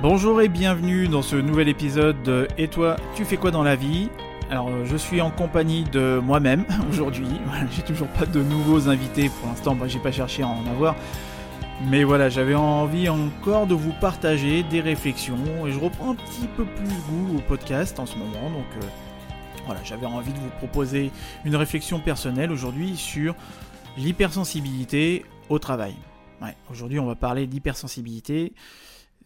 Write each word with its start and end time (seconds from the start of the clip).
Bonjour 0.00 0.40
et 0.40 0.48
bienvenue 0.48 1.08
dans 1.08 1.22
ce 1.22 1.34
nouvel 1.34 1.68
épisode 1.68 2.22
de 2.22 2.46
Et 2.56 2.68
toi, 2.68 2.94
tu 3.16 3.24
fais 3.24 3.36
quoi 3.36 3.50
dans 3.50 3.64
la 3.64 3.74
vie? 3.74 4.08
Alors, 4.48 4.70
je 4.84 4.96
suis 4.96 5.20
en 5.20 5.32
compagnie 5.32 5.82
de 5.82 6.20
moi-même 6.22 6.64
aujourd'hui. 6.88 7.26
j'ai 7.72 7.82
toujours 7.82 8.06
pas 8.06 8.24
de 8.24 8.40
nouveaux 8.40 8.88
invités 8.88 9.28
pour 9.28 9.48
l'instant. 9.48 9.76
J'ai 9.88 9.98
pas 9.98 10.12
cherché 10.12 10.44
à 10.44 10.46
en 10.46 10.64
avoir. 10.68 10.94
Mais 11.90 12.04
voilà, 12.04 12.28
j'avais 12.28 12.54
envie 12.54 13.08
encore 13.08 13.66
de 13.66 13.74
vous 13.74 13.92
partager 14.00 14.62
des 14.62 14.80
réflexions 14.80 15.66
et 15.66 15.72
je 15.72 15.80
reprends 15.80 16.12
un 16.12 16.14
petit 16.14 16.46
peu 16.56 16.64
plus 16.64 16.86
goût 16.86 17.36
au 17.36 17.40
podcast 17.40 17.98
en 17.98 18.06
ce 18.06 18.16
moment. 18.16 18.50
Donc, 18.50 18.66
euh, 18.76 18.86
voilà, 19.66 19.80
j'avais 19.82 20.06
envie 20.06 20.32
de 20.32 20.38
vous 20.38 20.50
proposer 20.58 21.10
une 21.44 21.56
réflexion 21.56 21.98
personnelle 21.98 22.52
aujourd'hui 22.52 22.96
sur 22.96 23.34
l'hypersensibilité 23.96 25.24
au 25.48 25.58
travail. 25.58 25.96
Ouais, 26.40 26.54
aujourd'hui, 26.70 27.00
on 27.00 27.06
va 27.06 27.16
parler 27.16 27.48
d'hypersensibilité 27.48 28.52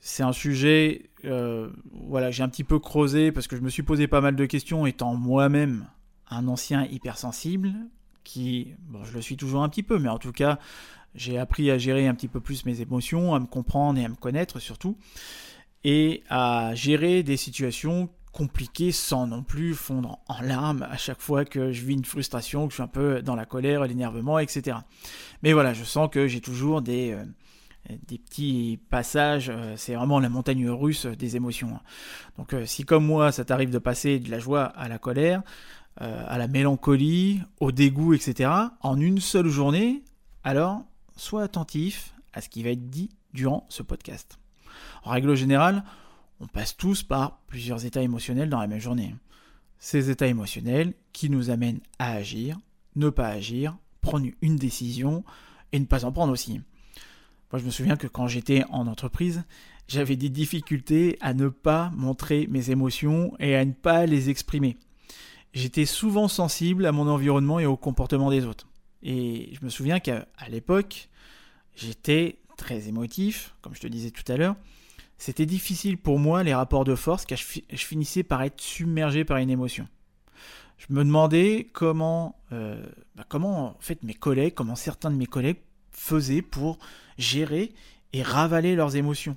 c'est 0.04 0.24
un 0.24 0.32
sujet, 0.32 1.10
euh, 1.24 1.70
voilà, 1.92 2.32
j'ai 2.32 2.42
un 2.42 2.48
petit 2.48 2.64
peu 2.64 2.80
creusé 2.80 3.30
parce 3.30 3.46
que 3.46 3.54
je 3.56 3.62
me 3.62 3.70
suis 3.70 3.84
posé 3.84 4.08
pas 4.08 4.20
mal 4.20 4.34
de 4.34 4.44
questions 4.46 4.84
étant 4.84 5.14
moi-même 5.14 5.86
un 6.28 6.48
ancien 6.48 6.84
hypersensible, 6.86 7.72
qui, 8.24 8.74
bon, 8.88 9.04
je 9.04 9.14
le 9.14 9.20
suis 9.20 9.36
toujours 9.36 9.62
un 9.62 9.68
petit 9.68 9.84
peu, 9.84 10.00
mais 10.00 10.08
en 10.08 10.18
tout 10.18 10.32
cas, 10.32 10.58
j'ai 11.14 11.38
appris 11.38 11.70
à 11.70 11.78
gérer 11.78 12.08
un 12.08 12.16
petit 12.16 12.26
peu 12.26 12.40
plus 12.40 12.66
mes 12.66 12.80
émotions, 12.80 13.32
à 13.32 13.38
me 13.38 13.46
comprendre 13.46 13.96
et 14.00 14.04
à 14.04 14.08
me 14.08 14.16
connaître 14.16 14.58
surtout, 14.58 14.98
et 15.84 16.24
à 16.28 16.74
gérer 16.74 17.22
des 17.22 17.36
situations 17.36 18.08
compliquées 18.32 18.90
sans 18.90 19.28
non 19.28 19.44
plus 19.44 19.72
fondre 19.72 20.18
en 20.26 20.40
larmes 20.40 20.82
à 20.90 20.96
chaque 20.96 21.20
fois 21.20 21.44
que 21.44 21.70
je 21.70 21.84
vis 21.84 21.94
une 21.94 22.04
frustration, 22.04 22.66
que 22.66 22.72
je 22.72 22.76
suis 22.76 22.82
un 22.82 22.88
peu 22.88 23.22
dans 23.22 23.36
la 23.36 23.46
colère, 23.46 23.84
l'énervement, 23.86 24.40
etc. 24.40 24.78
Mais 25.44 25.52
voilà, 25.52 25.74
je 25.74 25.84
sens 25.84 26.08
que 26.10 26.26
j'ai 26.26 26.40
toujours 26.40 26.82
des, 26.82 27.12
euh, 27.12 27.24
des 27.88 28.18
petits 28.18 28.78
passages, 28.90 29.50
euh, 29.52 29.74
c'est 29.76 29.94
vraiment 29.94 30.20
la 30.20 30.28
montagne 30.28 30.68
russe 30.68 31.06
des 31.06 31.36
émotions. 31.36 31.74
Hein. 31.74 31.80
Donc 32.38 32.54
euh, 32.54 32.64
si 32.64 32.84
comme 32.84 33.04
moi 33.04 33.32
ça 33.32 33.44
t'arrive 33.44 33.70
de 33.70 33.78
passer 33.78 34.18
de 34.18 34.30
la 34.30 34.38
joie 34.38 34.64
à 34.64 34.88
la 34.88 34.98
colère, 34.98 35.42
euh, 36.00 36.24
à 36.26 36.38
la 36.38 36.48
mélancolie, 36.48 37.42
au 37.60 37.72
dégoût, 37.72 38.14
etc., 38.14 38.50
en 38.80 39.00
une 39.00 39.20
seule 39.20 39.48
journée, 39.48 40.02
alors 40.44 40.84
sois 41.16 41.42
attentif 41.42 42.14
à 42.32 42.40
ce 42.40 42.48
qui 42.48 42.62
va 42.62 42.70
être 42.70 42.88
dit 42.88 43.10
durant 43.34 43.66
ce 43.68 43.82
podcast. 43.82 44.38
En 45.04 45.10
règle 45.10 45.34
générale, 45.34 45.84
on 46.40 46.46
passe 46.46 46.76
tous 46.76 47.02
par 47.02 47.40
plusieurs 47.46 47.84
états 47.84 48.02
émotionnels 48.02 48.48
dans 48.48 48.60
la 48.60 48.66
même 48.66 48.80
journée. 48.80 49.14
Ces 49.78 50.10
états 50.10 50.28
émotionnels 50.28 50.94
qui 51.12 51.28
nous 51.28 51.50
amènent 51.50 51.80
à 51.98 52.12
agir, 52.12 52.58
ne 52.96 53.10
pas 53.10 53.28
agir, 53.28 53.76
prendre 54.00 54.28
une 54.40 54.56
décision 54.56 55.24
et 55.72 55.80
ne 55.80 55.84
pas 55.84 56.04
en 56.04 56.12
prendre 56.12 56.32
aussi. 56.32 56.60
Je 57.58 57.64
me 57.64 57.70
souviens 57.70 57.96
que 57.96 58.06
quand 58.06 58.28
j'étais 58.28 58.64
en 58.70 58.86
entreprise, 58.86 59.44
j'avais 59.88 60.16
des 60.16 60.30
difficultés 60.30 61.18
à 61.20 61.34
ne 61.34 61.48
pas 61.48 61.90
montrer 61.94 62.46
mes 62.50 62.70
émotions 62.70 63.34
et 63.38 63.56
à 63.56 63.64
ne 63.64 63.72
pas 63.72 64.06
les 64.06 64.30
exprimer. 64.30 64.78
J'étais 65.52 65.84
souvent 65.84 66.28
sensible 66.28 66.86
à 66.86 66.92
mon 66.92 67.08
environnement 67.08 67.58
et 67.58 67.66
au 67.66 67.76
comportement 67.76 68.30
des 68.30 68.46
autres. 68.46 68.68
Et 69.02 69.50
je 69.52 69.64
me 69.64 69.70
souviens 69.70 70.00
qu'à 70.00 70.26
l'époque, 70.48 71.10
j'étais 71.76 72.38
très 72.56 72.88
émotif, 72.88 73.54
comme 73.60 73.74
je 73.74 73.80
te 73.80 73.86
disais 73.86 74.10
tout 74.10 74.30
à 74.32 74.36
l'heure. 74.36 74.56
C'était 75.18 75.46
difficile 75.46 75.98
pour 75.98 76.18
moi 76.18 76.42
les 76.42 76.54
rapports 76.54 76.84
de 76.84 76.94
force 76.94 77.26
car 77.26 77.38
je, 77.38 77.60
finissais 77.76 78.22
par 78.22 78.42
être 78.42 78.60
submergé 78.60 79.24
par 79.24 79.36
une 79.36 79.50
émotion. 79.50 79.86
Je 80.78 80.86
me 80.92 81.04
demandais 81.04 81.68
comment, 81.72 82.40
euh, 82.50 82.84
bah, 83.14 83.24
comment 83.28 83.68
en 83.68 83.76
mes 84.02 84.14
collègues, 84.14 84.54
comment 84.54 84.74
certains 84.74 85.10
de 85.10 85.16
mes 85.16 85.26
collègues 85.26 85.58
faisaient 85.92 86.42
pour 86.42 86.78
gérer 87.18 87.72
et 88.12 88.22
ravaler 88.22 88.74
leurs 88.74 88.96
émotions. 88.96 89.36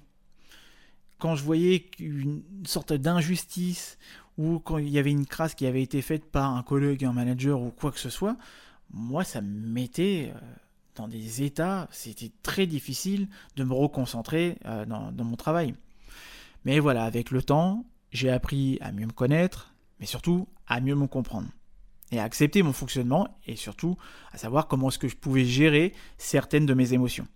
Quand 1.20 1.36
je 1.36 1.44
voyais 1.44 1.86
une 2.00 2.44
sorte 2.66 2.94
d'injustice 2.94 3.98
ou 4.38 4.60
quand 4.60 4.78
il 4.78 4.90
y 4.90 5.00
avait 5.00 5.12
une 5.12 5.26
crasse 5.26 5.56
qui 5.56 5.66
avait 5.66 5.82
été 5.82 6.02
faite 6.02 6.26
par 6.26 6.56
un 6.56 6.64
collègue, 6.64 7.06
un 7.06 7.14
manager 7.14 7.62
ou 7.62 7.72
quoi 7.72 7.92
que 7.92 8.00
ce 8.00 8.10
soit, 8.10 8.38
moi 8.92 9.24
ça 9.24 9.42
me 9.42 9.68
mettait 9.68 10.34
euh, 10.36 10.40
dans 10.96 11.08
des 11.08 11.44
états, 11.44 11.88
c'était 11.92 12.32
très 12.44 12.68
difficile 12.68 13.28
de 13.56 13.64
me 13.64 13.74
reconcentrer 13.74 14.58
euh, 14.66 14.86
dans, 14.86 15.12
dans 15.12 15.24
mon 15.24 15.36
travail. 15.36 15.76
Mais 16.66 16.80
voilà, 16.80 17.06
avec 17.06 17.32
le 17.32 17.42
temps, 17.44 17.86
j'ai 18.12 18.30
appris 18.30 18.78
à 18.82 18.92
mieux 18.92 19.06
me 19.06 19.12
connaître, 19.12 19.74
mais 20.00 20.06
surtout 20.06 20.48
à 20.68 20.82
mieux 20.82 20.96
me 20.96 21.08
comprendre 21.08 21.48
et 22.12 22.20
à 22.20 22.24
accepter 22.24 22.64
mon 22.64 22.74
fonctionnement 22.74 23.38
et 23.46 23.56
surtout 23.56 23.98
à 24.32 24.38
savoir 24.38 24.68
comment 24.68 24.90
est-ce 24.90 25.00
que 25.00 25.08
je 25.08 25.16
pouvais 25.16 25.46
gérer 25.46 25.94
certaines 26.18 26.66
de 26.66 26.74
mes 26.74 26.94
émotions. 26.94 27.28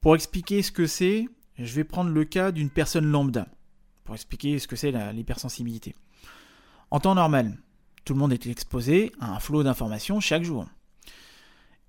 Pour 0.00 0.14
expliquer 0.14 0.62
ce 0.62 0.72
que 0.72 0.86
c'est, 0.86 1.28
je 1.58 1.74
vais 1.74 1.84
prendre 1.84 2.10
le 2.10 2.24
cas 2.24 2.52
d'une 2.52 2.70
personne 2.70 3.06
lambda, 3.06 3.48
pour 4.04 4.14
expliquer 4.14 4.58
ce 4.58 4.68
que 4.68 4.76
c'est 4.76 4.92
l'hypersensibilité. 5.12 5.94
En 6.90 7.00
temps 7.00 7.14
normal, 7.14 7.58
tout 8.04 8.14
le 8.14 8.20
monde 8.20 8.32
est 8.32 8.46
exposé 8.46 9.12
à 9.20 9.34
un 9.34 9.40
flot 9.40 9.62
d'informations 9.62 10.20
chaque 10.20 10.44
jour. 10.44 10.66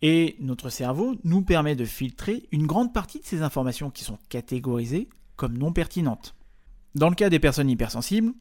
Et 0.02 0.36
notre 0.40 0.70
cerveau 0.70 1.16
nous 1.24 1.42
permet 1.42 1.76
de 1.76 1.86
filtrer 1.86 2.48
une 2.52 2.68
grande 2.68 2.94
partie 2.94 3.20
de 3.20 3.26
ces 3.26 3.42
informations 3.42 3.90
qui 3.90 4.04
sont 4.04 4.18
catégorisées 4.30 5.10
comme 5.36 5.58
non 5.58 5.72
pertinentes. 5.72 6.36
Dans 6.96 7.10
le 7.10 7.16
cas 7.16 7.30
des 7.30 7.40
personnes 7.40 7.70
hypersensibles, 7.70 8.34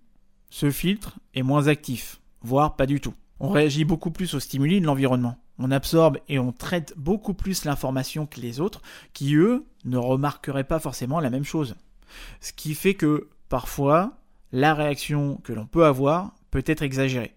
ce 0.51 0.71
filtre 0.71 1.19
est 1.35 1.43
moins 1.43 1.67
actif, 1.67 2.21
voire 2.43 2.77
pas 2.77 2.87
du 2.87 3.01
tout. 3.01 3.15
On 3.41 3.51
réagit 3.51 3.85
beaucoup 3.85 4.11
plus 4.11 4.35
aux 4.35 4.41
stimuli 4.41 4.81
de 4.81 4.87
l'environnement. 4.87 5.39
On 5.59 5.71
absorbe 5.71 6.19
et 6.29 6.39
on 6.39 6.53
traite 6.53 6.95
beaucoup 6.97 7.35
plus 7.35 7.65
l'information 7.65 8.27
que 8.27 8.41
les 8.41 8.61
autres, 8.61 8.83
qui 9.13 9.35
eux 9.35 9.65
ne 9.85 9.97
remarqueraient 9.97 10.65
pas 10.65 10.79
forcément 10.79 11.21
la 11.21 11.31
même 11.31 11.45
chose. 11.45 11.77
Ce 12.41 12.53
qui 12.53 12.75
fait 12.75 12.95
que 12.95 13.29
parfois, 13.49 14.19
la 14.53 14.75
réaction 14.75 15.37
que 15.45 15.53
l'on 15.53 15.67
peut 15.67 15.85
avoir 15.85 16.33
peut 16.51 16.65
être 16.67 16.83
exagérée. 16.83 17.35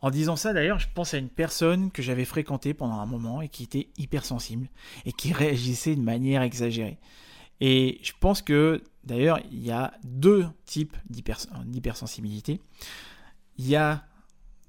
En 0.00 0.10
disant 0.10 0.34
ça, 0.34 0.52
d'ailleurs, 0.52 0.80
je 0.80 0.88
pense 0.92 1.14
à 1.14 1.18
une 1.18 1.28
personne 1.28 1.92
que 1.92 2.02
j'avais 2.02 2.24
fréquentée 2.24 2.74
pendant 2.74 2.98
un 2.98 3.06
moment 3.06 3.40
et 3.40 3.48
qui 3.48 3.62
était 3.62 3.88
hypersensible 3.96 4.68
et 5.04 5.12
qui 5.12 5.32
réagissait 5.32 5.94
de 5.94 6.00
manière 6.00 6.42
exagérée. 6.42 6.98
Et 7.60 8.00
je 8.02 8.12
pense 8.18 8.42
que, 8.42 8.82
d'ailleurs, 9.04 9.38
il 9.52 9.64
y 9.64 9.70
a 9.70 9.94
deux 10.02 10.46
types 10.66 10.96
d'hypersensibilité. 11.08 12.60
Il 13.58 13.68
y 13.68 13.76
a 13.76 14.04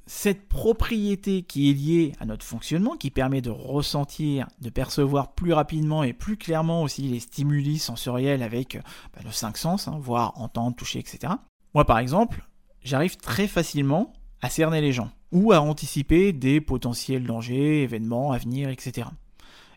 cette 0.05 0.47
propriété 0.49 1.43
qui 1.43 1.69
est 1.69 1.73
liée 1.73 2.11
à 2.19 2.25
notre 2.25 2.45
fonctionnement, 2.45 2.97
qui 2.97 3.09
permet 3.09 3.41
de 3.41 3.49
ressentir, 3.49 4.47
de 4.59 4.69
percevoir 4.69 5.33
plus 5.33 5.53
rapidement 5.53 6.03
et 6.03 6.13
plus 6.13 6.35
clairement 6.37 6.83
aussi 6.83 7.03
les 7.03 7.19
stimuli 7.19 7.79
sensoriels 7.79 8.43
avec 8.43 8.77
bah, 9.13 9.21
nos 9.23 9.31
cinq 9.31 9.57
sens, 9.57 9.87
hein, 9.87 9.97
voir, 9.99 10.39
entendre, 10.39 10.75
toucher, 10.75 10.99
etc. 10.99 11.33
Moi 11.73 11.85
par 11.85 11.99
exemple, 11.99 12.45
j'arrive 12.83 13.17
très 13.17 13.47
facilement 13.47 14.13
à 14.41 14.49
cerner 14.49 14.81
les 14.81 14.91
gens 14.91 15.09
ou 15.31 15.53
à 15.53 15.61
anticiper 15.61 16.33
des 16.33 16.59
potentiels 16.59 17.23
dangers, 17.23 17.83
événements 17.83 18.33
à 18.33 18.37
venir, 18.37 18.69
etc. 18.69 19.07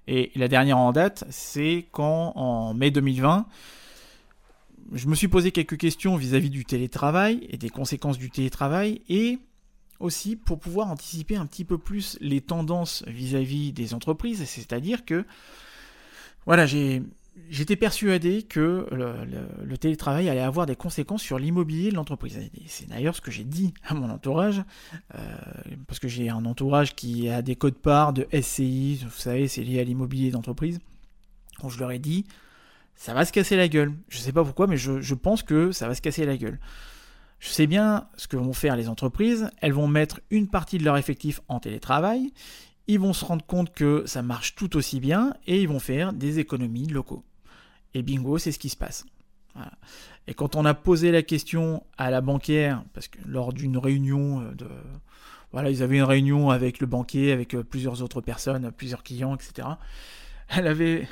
Et 0.08 0.30
la 0.34 0.48
dernière 0.48 0.78
en 0.78 0.92
date, 0.92 1.24
c'est 1.30 1.86
quand 1.92 2.32
en 2.36 2.74
mai 2.74 2.90
2020, 2.90 3.46
je 4.92 5.08
me 5.08 5.14
suis 5.14 5.28
posé 5.28 5.50
quelques 5.50 5.76
questions 5.76 6.16
vis-à-vis 6.16 6.48
-vis 6.48 6.52
du 6.52 6.64
télétravail 6.64 7.46
et 7.50 7.56
des 7.56 7.70
conséquences 7.70 8.18
du 8.18 8.30
télétravail 8.30 9.02
et 9.08 9.38
aussi 10.00 10.36
pour 10.36 10.58
pouvoir 10.58 10.90
anticiper 10.90 11.36
un 11.36 11.46
petit 11.46 11.64
peu 11.64 11.78
plus 11.78 12.18
les 12.20 12.40
tendances 12.40 13.04
vis-à-vis 13.06 13.72
des 13.72 13.94
entreprises, 13.94 14.44
c'est-à-dire 14.44 15.04
que 15.04 15.24
voilà, 16.44 16.66
j'étais 16.66 17.76
persuadé 17.76 18.42
que 18.42 18.86
le, 18.92 19.76
télétravail 19.78 20.28
allait 20.28 20.40
avoir 20.40 20.66
des 20.66 20.76
conséquences 20.76 21.22
sur 21.22 21.38
l'immobilier 21.38 21.90
de 21.90 21.96
l'entreprise. 21.96 22.38
C'est 22.66 22.88
d'ailleurs 22.88 23.16
ce 23.16 23.20
que 23.20 23.30
j'ai 23.30 23.44
dit 23.44 23.74
à 23.84 23.94
mon 23.94 24.10
entourage, 24.10 24.62
euh, 25.14 25.36
parce 25.88 25.98
que 25.98 26.08
j'ai 26.08 26.28
un 26.28 26.44
entourage 26.44 26.94
qui 26.94 27.28
a 27.28 27.42
des 27.42 27.56
codes 27.56 27.74
parts 27.74 28.12
de 28.12 28.28
SCI, 28.32 29.00
vous 29.04 29.10
savez, 29.10 29.48
c'est 29.48 29.62
lié 29.62 29.80
à 29.80 29.84
l'immobilier 29.84 30.30
d'entreprise. 30.30 30.78
Donc 31.60 31.72
je 31.72 31.78
leur 31.80 31.90
ai 31.90 31.98
dit, 31.98 32.26
ça 32.96 33.14
va 33.14 33.24
se 33.24 33.32
casser 33.32 33.56
la 33.56 33.68
gueule. 33.68 33.92
Je 34.08 34.18
sais 34.18 34.32
pas 34.32 34.42
pourquoi, 34.42 34.66
mais 34.66 34.76
je, 34.76 35.00
je 35.00 35.14
pense 35.14 35.42
que 35.42 35.70
ça 35.72 35.86
va 35.86 35.94
se 35.94 36.02
casser 36.02 36.26
la 36.26 36.36
gueule. 36.36 36.58
Je 37.38 37.48
sais 37.48 37.66
bien 37.66 38.08
ce 38.16 38.28
que 38.28 38.36
vont 38.36 38.52
faire 38.52 38.76
les 38.76 38.88
entreprises. 38.88 39.50
Elles 39.60 39.72
vont 39.72 39.88
mettre 39.88 40.20
une 40.30 40.48
partie 40.48 40.78
de 40.78 40.84
leur 40.84 40.96
effectif 40.96 41.40
en 41.48 41.60
télétravail. 41.60 42.32
Ils 42.88 42.98
vont 42.98 43.12
se 43.12 43.24
rendre 43.24 43.44
compte 43.44 43.72
que 43.74 44.04
ça 44.06 44.22
marche 44.22 44.54
tout 44.54 44.76
aussi 44.76 45.00
bien 45.00 45.34
et 45.46 45.60
ils 45.60 45.68
vont 45.68 45.80
faire 45.80 46.12
des 46.12 46.38
économies 46.38 46.86
locaux. 46.86 47.24
Et 47.94 48.02
bingo, 48.02 48.38
c'est 48.38 48.52
ce 48.52 48.58
qui 48.58 48.68
se 48.68 48.76
passe. 48.76 49.04
Et 50.26 50.34
quand 50.34 50.56
on 50.56 50.64
a 50.64 50.74
posé 50.74 51.12
la 51.12 51.22
question 51.22 51.84
à 51.98 52.10
la 52.10 52.20
banquière, 52.20 52.84
parce 52.92 53.08
que 53.08 53.18
lors 53.26 53.52
d'une 53.52 53.78
réunion 53.78 54.40
euh, 54.40 54.52
de... 54.52 54.68
Voilà, 55.52 55.70
ils 55.70 55.82
avaient 55.82 55.96
une 55.96 56.02
réunion 56.02 56.50
avec 56.50 56.80
le 56.80 56.86
banquier, 56.86 57.32
avec 57.32 57.54
euh, 57.54 57.62
plusieurs 57.62 58.02
autres 58.02 58.20
personnes, 58.20 58.70
plusieurs 58.72 59.02
clients, 59.02 59.34
etc. 59.34 59.68
Elle 60.48 60.66
avait... 60.66 61.08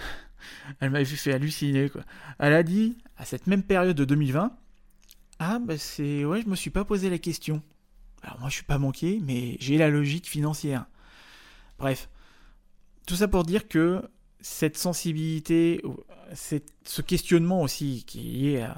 Elle 0.81 0.91
m'avait 0.91 1.05
fait 1.05 1.33
halluciner. 1.33 1.91
Elle 2.39 2.53
a 2.53 2.63
dit, 2.63 2.99
à 3.17 3.25
cette 3.25 3.47
même 3.47 3.63
période 3.63 3.97
de 3.97 4.05
2020, 4.05 4.57
Ah, 5.39 5.59
bah 5.59 5.79
c'est... 5.79 6.25
Ouais, 6.25 6.43
je 6.43 6.49
me 6.49 6.57
suis 6.57 6.71
pas 6.71 6.85
posé 6.85 7.11
la 7.11 7.19
question. 7.19 7.63
Alors 8.23 8.41
moi, 8.41 8.49
je 8.49 8.55
suis 8.55 8.65
pas 8.65 8.79
banquier, 8.79 9.21
mais 9.23 9.57
j'ai 9.61 9.77
la 9.77 9.89
logique 9.89 10.29
financière. 10.29 10.87
Bref. 11.79 12.09
Tout 13.07 13.17
ça 13.17 13.29
pour 13.29 13.45
dire 13.45 13.69
que 13.69 14.03
cette 14.41 14.79
sensibilité, 14.79 15.83
ce 16.33 17.03
questionnement 17.03 17.61
aussi 17.63 18.05
qui 18.07 18.21
est 18.21 18.33
lié 18.33 18.69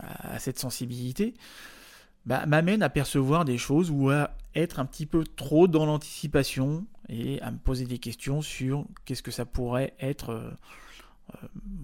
à, 0.00 0.38
cette 0.38 0.58
sensibilité, 0.58 1.34
bah, 2.24 2.46
m'amène 2.46 2.82
à 2.82 2.90
percevoir 2.90 3.44
des 3.44 3.58
choses 3.58 3.90
ou 3.90 4.10
à 4.10 4.30
être 4.54 4.78
un 4.78 4.84
petit 4.84 5.06
peu 5.06 5.24
trop 5.24 5.66
dans 5.66 5.86
l'anticipation 5.86 6.86
et 7.08 7.40
à 7.42 7.50
me 7.50 7.58
poser 7.58 7.86
des 7.86 7.98
questions 7.98 8.42
sur 8.42 8.86
qu'est-ce 9.04 9.22
que 9.22 9.30
ça 9.30 9.44
pourrait 9.44 9.94
être 9.98 10.30
euh, 10.30 10.50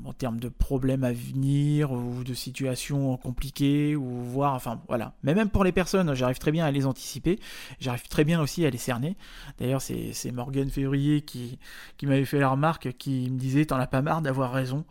en 0.04 0.12
termes 0.12 0.38
de 0.38 0.48
problèmes 0.48 1.04
à 1.04 1.12
venir 1.12 1.92
ou 1.92 2.24
de 2.24 2.34
situations 2.34 3.16
compliquées 3.16 3.96
ou 3.96 4.04
voir 4.04 4.54
enfin 4.54 4.80
voilà. 4.88 5.14
Mais 5.22 5.34
même 5.34 5.48
pour 5.48 5.64
les 5.64 5.72
personnes 5.72 6.14
j'arrive 6.14 6.38
très 6.38 6.52
bien 6.52 6.64
à 6.66 6.70
les 6.70 6.86
anticiper. 6.86 7.38
J'arrive 7.80 8.06
très 8.08 8.24
bien 8.24 8.40
aussi 8.40 8.64
à 8.66 8.70
les 8.70 8.78
cerner. 8.78 9.16
D'ailleurs 9.58 9.82
c'est 9.82 10.32
Morgan 10.32 10.70
Février 10.70 11.22
qui, 11.22 11.58
qui 11.96 12.06
m'avait 12.06 12.24
fait 12.24 12.38
la 12.38 12.50
remarque 12.50 12.92
qui 12.98 13.30
me 13.30 13.38
disait 13.38 13.66
t'en 13.66 13.78
as 13.78 13.86
pas 13.86 14.02
marre 14.02 14.22
d'avoir 14.22 14.52
raison. 14.52 14.84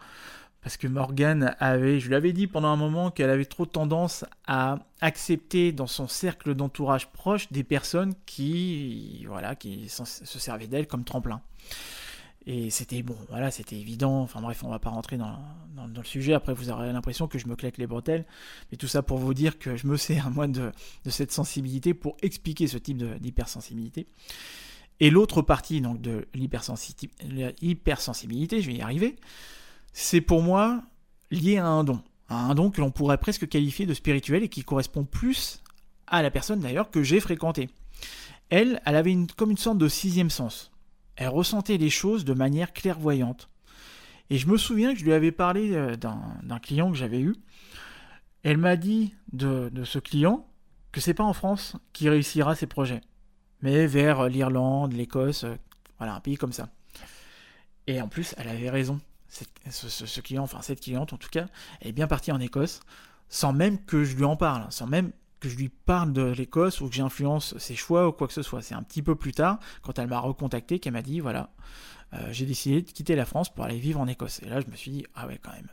Parce 0.64 0.78
que 0.78 0.88
Morgane 0.88 1.56
avait, 1.60 2.00
je 2.00 2.08
lui 2.08 2.16
avais 2.16 2.32
dit 2.32 2.48
pendant 2.48 2.70
un 2.70 2.78
moment 2.78 3.12
qu'elle 3.12 3.30
avait 3.30 3.44
trop 3.44 3.66
tendance 3.66 4.24
à 4.48 4.80
accepter 5.02 5.74
dans 5.74 5.88
son 5.88 6.08
cercle 6.08 6.56
d'entourage 6.56 7.12
proche 7.12 7.52
des 7.52 7.66
personnes 7.66 8.14
qui, 8.26 9.26
voilà, 9.28 9.56
qui 9.56 9.90
se 9.90 10.40
servaient 10.40 10.68
d'elle 10.68 10.88
comme 10.88 11.04
tremplin. 11.04 11.42
Et 12.46 12.70
c'était 12.70 13.04
bon, 13.04 13.16
voilà, 13.30 13.52
c'était 13.52 13.78
évident. 13.78 14.22
Enfin 14.22 14.42
bref, 14.42 14.64
on 14.64 14.70
va 14.70 14.80
pas 14.80 14.90
rentrer 14.90 15.18
dans, 15.18 15.38
le 15.76 16.04
sujet. 16.04 16.34
Après, 16.34 16.54
vous 16.54 16.70
aurez 16.70 16.92
l'impression 16.92 17.28
que 17.28 17.38
je 17.38 17.48
me 17.48 17.56
claque 17.56 17.78
les 17.78 17.88
bretelles. 17.88 18.26
Mais 18.72 18.78
tout 18.78 18.88
ça 18.88 19.02
pour 19.02 19.18
vous 19.18 19.34
dire 19.34 19.60
que 19.60 19.76
je 19.76 19.88
me 19.88 19.98
sers, 19.98 20.30
moi, 20.36 20.48
de, 20.48 20.72
de 21.06 21.10
cette 21.10 21.32
sensibilité 21.32 21.94
pour 21.94 22.18
expliquer 22.22 22.68
ce 22.68 22.78
type 22.78 22.98
d'hypersensibilité. 22.98 24.08
Et 25.00 25.10
l'autre 25.10 25.42
partie 25.42 25.82
donc, 25.82 26.02
de 26.02 26.28
l'hypersensibilité, 26.34 28.62
je 28.62 28.68
vais 28.68 28.76
y 28.76 28.82
arriver, 28.82 29.16
c'est 29.92 30.22
pour 30.22 30.42
moi 30.42 30.84
lié 31.32 31.58
à 31.58 31.66
un 31.66 31.84
don. 31.84 32.02
un 32.30 32.54
don 32.56 32.70
que 32.70 32.80
l'on 32.80 32.92
pourrait 32.92 33.18
presque 33.18 33.48
qualifier 33.48 33.86
de 33.86 33.94
spirituel 33.94 34.44
et 34.44 34.50
qui 34.50 34.64
correspond 34.64 35.04
plus 35.04 35.62
à 36.08 36.22
la 36.22 36.32
personne 36.32 36.60
d'ailleurs 36.60 36.92
que 36.92 37.04
j'ai 37.04 37.20
fréquentée. 37.20 37.70
Elle, 38.50 38.82
elle 38.86 38.96
avait 38.96 39.16
comme 39.36 39.52
une 39.52 39.58
sorte 39.58 39.78
de 39.78 39.88
sixième 39.88 40.30
sens. 40.30 40.73
Elle 41.16 41.30
ressentait 41.30 41.78
les 41.78 41.90
choses 41.90 42.26
de 42.26 42.34
manière 42.34 42.74
clairvoyante. 42.74 43.50
Et 44.30 44.38
je 44.38 44.48
me 44.48 44.58
souviens 44.58 44.94
que 44.94 45.00
je 45.00 45.06
lui 45.06 45.14
avais 45.14 45.32
parlé 45.32 45.74
euh, 45.74 45.96
d'un 45.96 46.60
client 46.60 46.92
que 46.92 46.98
j'avais 46.98 47.20
eu. 47.20 47.36
Elle 48.44 48.58
m'a 48.58 48.76
dit 48.76 49.14
de, 49.32 49.72
ce 49.84 50.00
client 50.00 50.48
que 50.92 51.02
c'est 51.02 51.14
pas 51.14 51.24
en 51.24 51.34
France 51.34 51.76
qu'il 51.92 52.10
réussira 52.10 52.56
ses 52.56 52.68
projets, 52.68 53.02
mais 53.62 53.88
vers 53.88 54.28
l'Irlande, 54.30 54.94
l'Écosse, 54.94 55.44
euh, 55.44 55.56
voilà, 55.98 56.16
un 56.16 56.20
pays 56.20 56.36
comme 56.36 56.52
ça. 56.52 56.70
Et 57.88 58.02
en 58.02 58.08
plus, 58.08 58.36
elle 58.38 58.48
avait 58.48 58.70
raison 58.70 59.00
ce, 59.70 60.22
client, 60.22 60.44
enfin 60.44 60.62
cette 60.62 60.82
cliente 60.82 61.14
en 61.14 61.18
tout 61.18 61.30
cas, 61.30 61.48
elle 61.82 61.90
est 61.90 61.94
bien 61.94 62.08
partie 62.08 62.32
en 62.32 62.40
Écosse, 62.40 62.82
sans 63.30 63.54
même 63.54 63.84
que 63.84 64.04
je 64.04 64.16
lui 64.16 64.26
en 64.26 64.36
parle, 64.36 64.68
sans 64.72 64.88
même 64.88 65.12
que 65.44 65.50
je 65.50 65.58
lui 65.58 65.68
parle 65.68 66.14
de 66.14 66.24
l'Écosse 66.24 66.80
ou 66.80 66.88
que 66.88 66.96
j'influence 66.96 67.58
ses 67.58 67.76
choix 67.76 68.08
ou 68.08 68.14
quoi 68.14 68.28
que 68.28 68.34
ce 68.34 68.42
soit. 68.42 68.62
C'est 68.62 68.76
un 68.76 68.82
petit 68.82 69.02
peu 69.02 69.16
plus 69.16 69.34
tard, 69.34 69.60
quand 69.82 70.00
elle 70.00 70.08
m'a 70.08 70.20
recontacté, 70.20 70.80
qu'elle 70.80 70.94
m'a 70.94 71.02
dit, 71.02 71.20
voilà, 71.20 71.50
euh, 72.14 72.30
j'ai 72.32 72.46
décidé 72.46 72.82
de 72.82 72.90
quitter 72.90 73.14
la 73.16 73.26
France 73.26 73.54
pour 73.54 73.66
aller 73.66 73.78
vivre 73.78 74.00
en 74.00 74.08
Écosse. 74.08 74.42
Et 74.44 74.46
là, 74.48 74.62
je 74.62 74.68
me 74.68 74.76
suis 74.78 74.90
dit, 74.90 75.06
ah 75.16 75.28
ouais, 75.28 75.38
quand 75.44 75.52
même. 75.52 75.68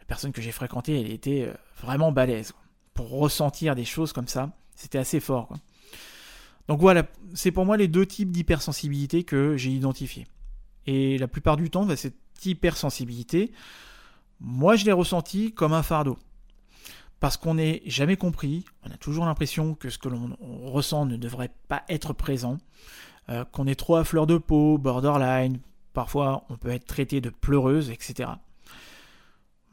La 0.00 0.04
personne 0.04 0.32
que 0.32 0.42
j'ai 0.42 0.52
fréquentée, 0.52 1.00
elle 1.00 1.10
était 1.10 1.46
euh, 1.48 1.54
vraiment 1.80 2.12
balèze. 2.12 2.52
Pour 2.92 3.08
ressentir 3.08 3.74
des 3.74 3.86
choses 3.86 4.12
comme 4.12 4.28
ça, 4.28 4.52
c'était 4.76 4.98
assez 4.98 5.18
fort. 5.18 5.56
Donc 6.68 6.80
voilà, 6.80 7.04
c'est 7.32 7.52
pour 7.52 7.64
moi 7.64 7.78
les 7.78 7.88
deux 7.88 8.04
types 8.04 8.30
d'hypersensibilité 8.30 9.24
que 9.24 9.56
j'ai 9.56 9.70
identifiés. 9.70 10.26
Et 10.86 11.16
la 11.16 11.26
plupart 11.26 11.56
du 11.56 11.70
temps, 11.70 11.86
bah, 11.86 11.96
c'est 11.96 12.14
hypersensibilité, 12.44 13.50
moi 14.40 14.76
je 14.76 14.84
l'ai 14.84 14.92
ressenti 14.92 15.54
comme 15.54 15.72
un 15.72 15.82
fardeau. 15.82 16.18
Parce 17.24 17.38
qu'on 17.38 17.54
n'est 17.54 17.80
jamais 17.86 18.18
compris, 18.18 18.66
on 18.82 18.90
a 18.90 18.98
toujours 18.98 19.24
l'impression 19.24 19.74
que 19.74 19.88
ce 19.88 19.96
que 19.96 20.10
l'on 20.10 20.36
ressent 20.66 21.06
ne 21.06 21.16
devrait 21.16 21.54
pas 21.68 21.82
être 21.88 22.12
présent, 22.12 22.58
euh, 23.30 23.46
qu'on 23.46 23.66
est 23.66 23.76
trop 23.76 23.96
à 23.96 24.04
fleur 24.04 24.26
de 24.26 24.36
peau, 24.36 24.76
borderline, 24.76 25.58
parfois 25.94 26.44
on 26.50 26.58
peut 26.58 26.68
être 26.68 26.84
traité 26.84 27.22
de 27.22 27.30
pleureuse, 27.30 27.88
etc. 27.88 28.28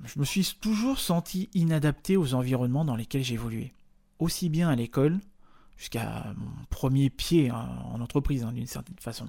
Je 0.06 0.18
me 0.18 0.24
suis 0.24 0.56
toujours 0.62 0.98
senti 0.98 1.50
inadapté 1.54 2.16
aux 2.16 2.36
environnements 2.36 2.86
dans 2.86 2.96
lesquels 2.96 3.26
j'évoluais, 3.26 3.74
aussi 4.20 4.48
bien 4.48 4.70
à 4.70 4.76
l'école 4.78 5.20
jusqu'à 5.76 6.34
mon 6.38 6.52
premier 6.70 7.10
pied 7.10 7.50
hein, 7.50 7.68
en 7.92 8.00
entreprise 8.00 8.46
hein, 8.46 8.54
d'une 8.54 8.66
certaine 8.66 8.96
façon. 8.98 9.28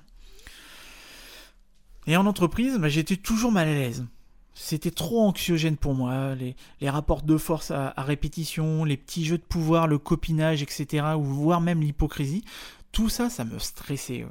Et 2.07 2.17
en 2.17 2.27
entreprise, 2.27 2.79
bah, 2.79 2.89
j'étais 2.89 3.17
toujours 3.17 3.51
mal 3.51 3.67
à 3.67 3.75
l'aise. 3.75 4.07
C'était 4.55 4.91
trop 4.91 5.23
anxiogène 5.23 5.77
pour 5.77 5.95
moi, 5.95 6.35
les, 6.35 6.55
rapports 6.91 7.23
de 7.23 7.37
force 7.39 7.71
à, 7.71 7.95
répétition, 7.97 8.85
les 8.85 8.97
petits 8.97 9.25
jeux 9.25 9.39
de 9.39 9.43
pouvoir, 9.43 9.87
le 9.87 9.99
copinage, 9.99 10.63
etc., 10.63 11.07
ou 11.17 11.23
voire 11.23 11.61
même 11.61 11.81
l'hypocrisie, 11.81 12.45
tout 12.93 13.09
ça, 13.09 13.31
ça 13.31 13.45
me 13.45 13.59
stressait. 13.59 14.27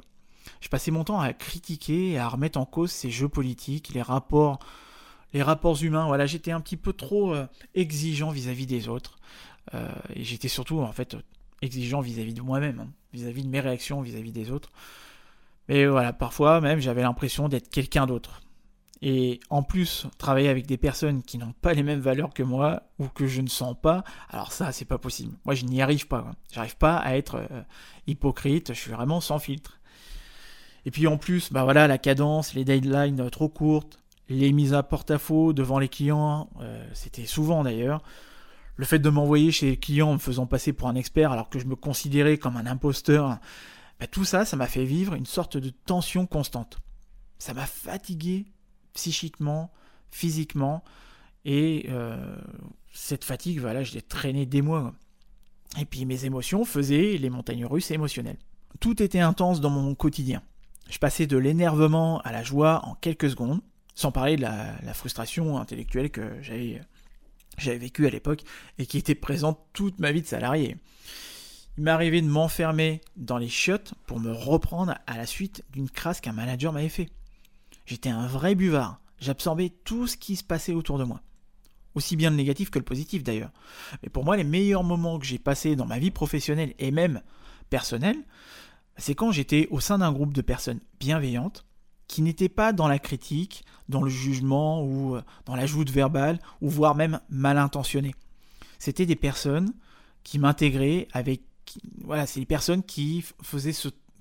Je 0.60 0.68
passais 0.68 0.92
mon 0.92 1.02
temps 1.02 1.20
à 1.20 1.32
critiquer 1.32 2.10
et 2.10 2.18
à 2.18 2.28
remettre 2.28 2.58
en 2.58 2.64
cause 2.64 2.92
ces 2.92 3.10
jeux 3.10 3.28
politiques, 3.28 3.92
les 3.94 4.02
rapports, 4.02 4.60
les 5.32 5.42
rapports 5.42 5.82
humains. 5.82 6.26
J'étais 6.26 6.52
un 6.52 6.60
petit 6.60 6.76
peu 6.76 6.92
trop 6.92 7.34
euh, 7.34 7.46
exigeant 7.74 8.30
vis-à-vis 8.30 8.66
des 8.66 8.88
autres. 8.88 9.18
Euh, 9.74 9.88
et 10.14 10.22
j'étais 10.22 10.48
surtout, 10.48 10.80
en 10.80 10.92
fait, 10.92 11.16
exigeant 11.62 12.00
vis-à-vis 12.00 12.34
de 12.34 12.42
moi-même, 12.42 12.80
hein, 12.80 12.88
vis-à-vis 13.12 13.42
de 13.42 13.48
mes 13.48 13.60
réactions 13.60 14.00
vis 14.02 14.14
à 14.14 14.20
-vis 14.20 14.32
des 14.32 14.52
autres. 14.52 14.70
Mais 15.68 15.86
voilà, 15.86 16.12
parfois 16.12 16.60
même 16.60 16.80
j'avais 16.80 17.02
l'impression 17.02 17.48
d'être 17.48 17.70
quelqu'un 17.70 18.06
d'autre. 18.06 18.42
Et 19.04 19.40
en 19.50 19.64
plus, 19.64 20.06
travailler 20.16 20.48
avec 20.48 20.66
des 20.66 20.76
personnes 20.76 21.24
qui 21.24 21.36
n'ont 21.36 21.52
pas 21.60 21.74
les 21.74 21.82
mêmes 21.82 22.00
valeurs 22.00 22.32
que 22.32 22.44
moi 22.44 22.84
ou 23.00 23.08
que 23.08 23.26
je 23.26 23.40
ne 23.40 23.48
sens 23.48 23.74
pas, 23.80 24.04
alors 24.30 24.52
ça, 24.52 24.70
c'est 24.70 24.84
pas 24.84 24.98
possible. 24.98 25.36
Moi, 25.44 25.56
je 25.56 25.64
n'y 25.64 25.82
arrive 25.82 26.06
pas. 26.06 26.30
J'arrive 26.52 26.76
pas 26.76 26.96
à 26.98 27.16
être 27.16 27.34
euh, 27.34 27.62
hypocrite. 28.06 28.72
Je 28.72 28.78
suis 28.78 28.92
vraiment 28.92 29.20
sans 29.20 29.40
filtre. 29.40 29.80
Et 30.86 30.92
puis 30.92 31.08
en 31.08 31.16
plus, 31.16 31.52
bah 31.52 31.64
voilà, 31.64 31.88
la 31.88 31.98
cadence, 31.98 32.54
les 32.54 32.64
deadlines 32.64 33.28
trop 33.30 33.48
courtes, 33.48 33.98
les 34.28 34.52
mises 34.52 34.72
à 34.72 34.84
porte-à-faux 34.84 35.52
devant 35.52 35.80
les 35.80 35.88
clients, 35.88 36.48
euh, 36.60 36.84
c'était 36.92 37.26
souvent 37.26 37.64
d'ailleurs. 37.64 38.02
Le 38.76 38.84
fait 38.84 38.98
de 39.00 39.10
m'envoyer 39.10 39.50
chez 39.50 39.70
les 39.70 39.76
clients 39.76 40.10
en 40.10 40.14
me 40.14 40.18
faisant 40.18 40.46
passer 40.46 40.72
pour 40.72 40.88
un 40.88 40.94
expert 40.94 41.32
alors 41.32 41.50
que 41.50 41.58
je 41.58 41.66
me 41.66 41.76
considérais 41.76 42.38
comme 42.38 42.56
un 42.56 42.66
imposteur, 42.66 43.38
bah, 44.00 44.06
tout 44.06 44.24
ça, 44.24 44.44
ça 44.44 44.56
m'a 44.56 44.66
fait 44.66 44.84
vivre 44.84 45.14
une 45.14 45.26
sorte 45.26 45.56
de 45.56 45.70
tension 45.70 46.26
constante. 46.26 46.78
Ça 47.38 47.52
m'a 47.52 47.66
fatigué 47.66 48.46
psychiquement, 48.94 49.72
physiquement, 50.10 50.82
et 51.44 51.86
euh, 51.88 52.36
cette 52.92 53.24
fatigue, 53.24 53.60
voilà, 53.60 53.82
je 53.82 53.94
l'ai 53.94 54.02
traînée 54.02 54.46
des 54.46 54.62
mois. 54.62 54.92
Et 55.80 55.84
puis 55.84 56.04
mes 56.04 56.24
émotions 56.24 56.64
faisaient 56.64 57.16
les 57.18 57.30
montagnes 57.30 57.64
russes 57.64 57.90
émotionnelles. 57.90 58.38
Tout 58.80 59.02
était 59.02 59.20
intense 59.20 59.60
dans 59.60 59.70
mon 59.70 59.94
quotidien. 59.94 60.42
Je 60.90 60.98
passais 60.98 61.26
de 61.26 61.36
l'énervement 61.36 62.20
à 62.20 62.32
la 62.32 62.42
joie 62.42 62.84
en 62.84 62.94
quelques 62.94 63.30
secondes, 63.30 63.60
sans 63.94 64.12
parler 64.12 64.36
de 64.36 64.42
la, 64.42 64.94
frustration 64.94 65.58
intellectuelle 65.58 66.10
que 66.10 66.40
j'avais 66.42 66.80
j'avais 67.58 67.78
vécue 67.78 68.06
à 68.06 68.10
l'époque 68.10 68.44
et 68.78 68.86
qui 68.86 68.96
était 68.96 69.14
présente 69.14 69.60
toute 69.74 69.98
ma 69.98 70.10
vie 70.10 70.22
de 70.22 70.26
salarié. 70.26 70.78
Il 71.76 71.88
arrivé 71.88 72.22
de 72.22 72.26
m'enfermer 72.26 73.02
dans 73.16 73.36
les 73.36 73.48
chiottes 73.48 73.94
pour 74.06 74.20
me 74.20 74.32
reprendre 74.32 74.94
à 75.06 75.16
la 75.16 75.26
suite 75.26 75.62
d'une 75.70 75.88
crasse 75.88 76.20
qu'un 76.20 76.32
manager 76.32 76.72
m'avait 76.72 76.88
fait. 76.88 77.08
J'étais 77.86 78.10
un 78.10 78.26
vrai 78.26 78.54
buvard. 78.54 79.00
J'absorbais 79.18 79.70
tout 79.84 80.06
ce 80.06 80.16
qui 80.16 80.36
se 80.36 80.44
passait 80.44 80.74
autour 80.74 80.98
de 80.98 81.04
moi. 81.04 81.20
Aussi 81.94 82.16
bien 82.16 82.30
le 82.30 82.36
négatif 82.36 82.70
que 82.70 82.78
le 82.78 82.84
positif 82.84 83.22
d'ailleurs. 83.22 83.52
Mais 84.02 84.08
pour 84.08 84.24
moi, 84.24 84.36
les 84.36 84.44
meilleurs 84.44 84.84
moments 84.84 85.18
que 85.18 85.26
j'ai 85.26 85.38
passés 85.38 85.76
dans 85.76 85.86
ma 85.86 85.98
vie 85.98 86.10
professionnelle 86.10 86.74
et 86.78 86.90
même 86.90 87.22
personnelle, 87.70 88.16
c'est 88.96 89.14
quand 89.14 89.32
j'étais 89.32 89.68
au 89.70 89.80
sein 89.80 89.98
d'un 89.98 90.12
groupe 90.12 90.32
de 90.32 90.42
personnes 90.42 90.80
bienveillantes 91.00 91.64
qui 92.08 92.22
n'étaient 92.22 92.48
pas 92.48 92.72
dans 92.72 92.88
la 92.88 92.98
critique, 92.98 93.64
dans 93.88 94.02
le 94.02 94.10
jugement 94.10 94.82
ou 94.82 95.16
euh, 95.16 95.22
dans 95.46 95.54
l'ajout 95.54 95.84
verbale 95.90 96.38
ou 96.60 96.68
voire 96.68 96.94
même 96.94 97.20
mal 97.30 97.58
intentionnées. 97.58 98.14
C'était 98.78 99.06
des 99.06 99.16
personnes 99.16 99.72
qui 100.22 100.38
m'intégraient 100.38 101.08
avec 101.12 101.42
voilà, 102.04 102.26
c'est 102.26 102.40
les 102.40 102.46
personnes 102.46 102.82
qui 102.82 103.24
faisaient 103.42 103.72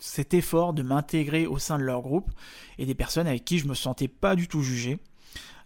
cet 0.02 0.34
effort 0.34 0.74
de 0.74 0.82
m'intégrer 0.82 1.46
au 1.46 1.60
sein 1.60 1.78
de 1.78 1.84
leur 1.84 2.02
groupe 2.02 2.32
et 2.80 2.86
des 2.86 2.96
personnes 2.96 3.28
avec 3.28 3.46
qui 3.46 3.60
je 3.60 3.68
me 3.68 3.76
sentais 3.76 4.08
pas 4.08 4.36
du 4.36 4.48
tout 4.48 4.64
jugé, 4.64 5.00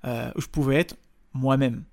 euh, 0.04 0.32
je 0.36 0.46
pouvais 0.48 0.76
être 0.76 0.96
moi-même. 1.34 1.86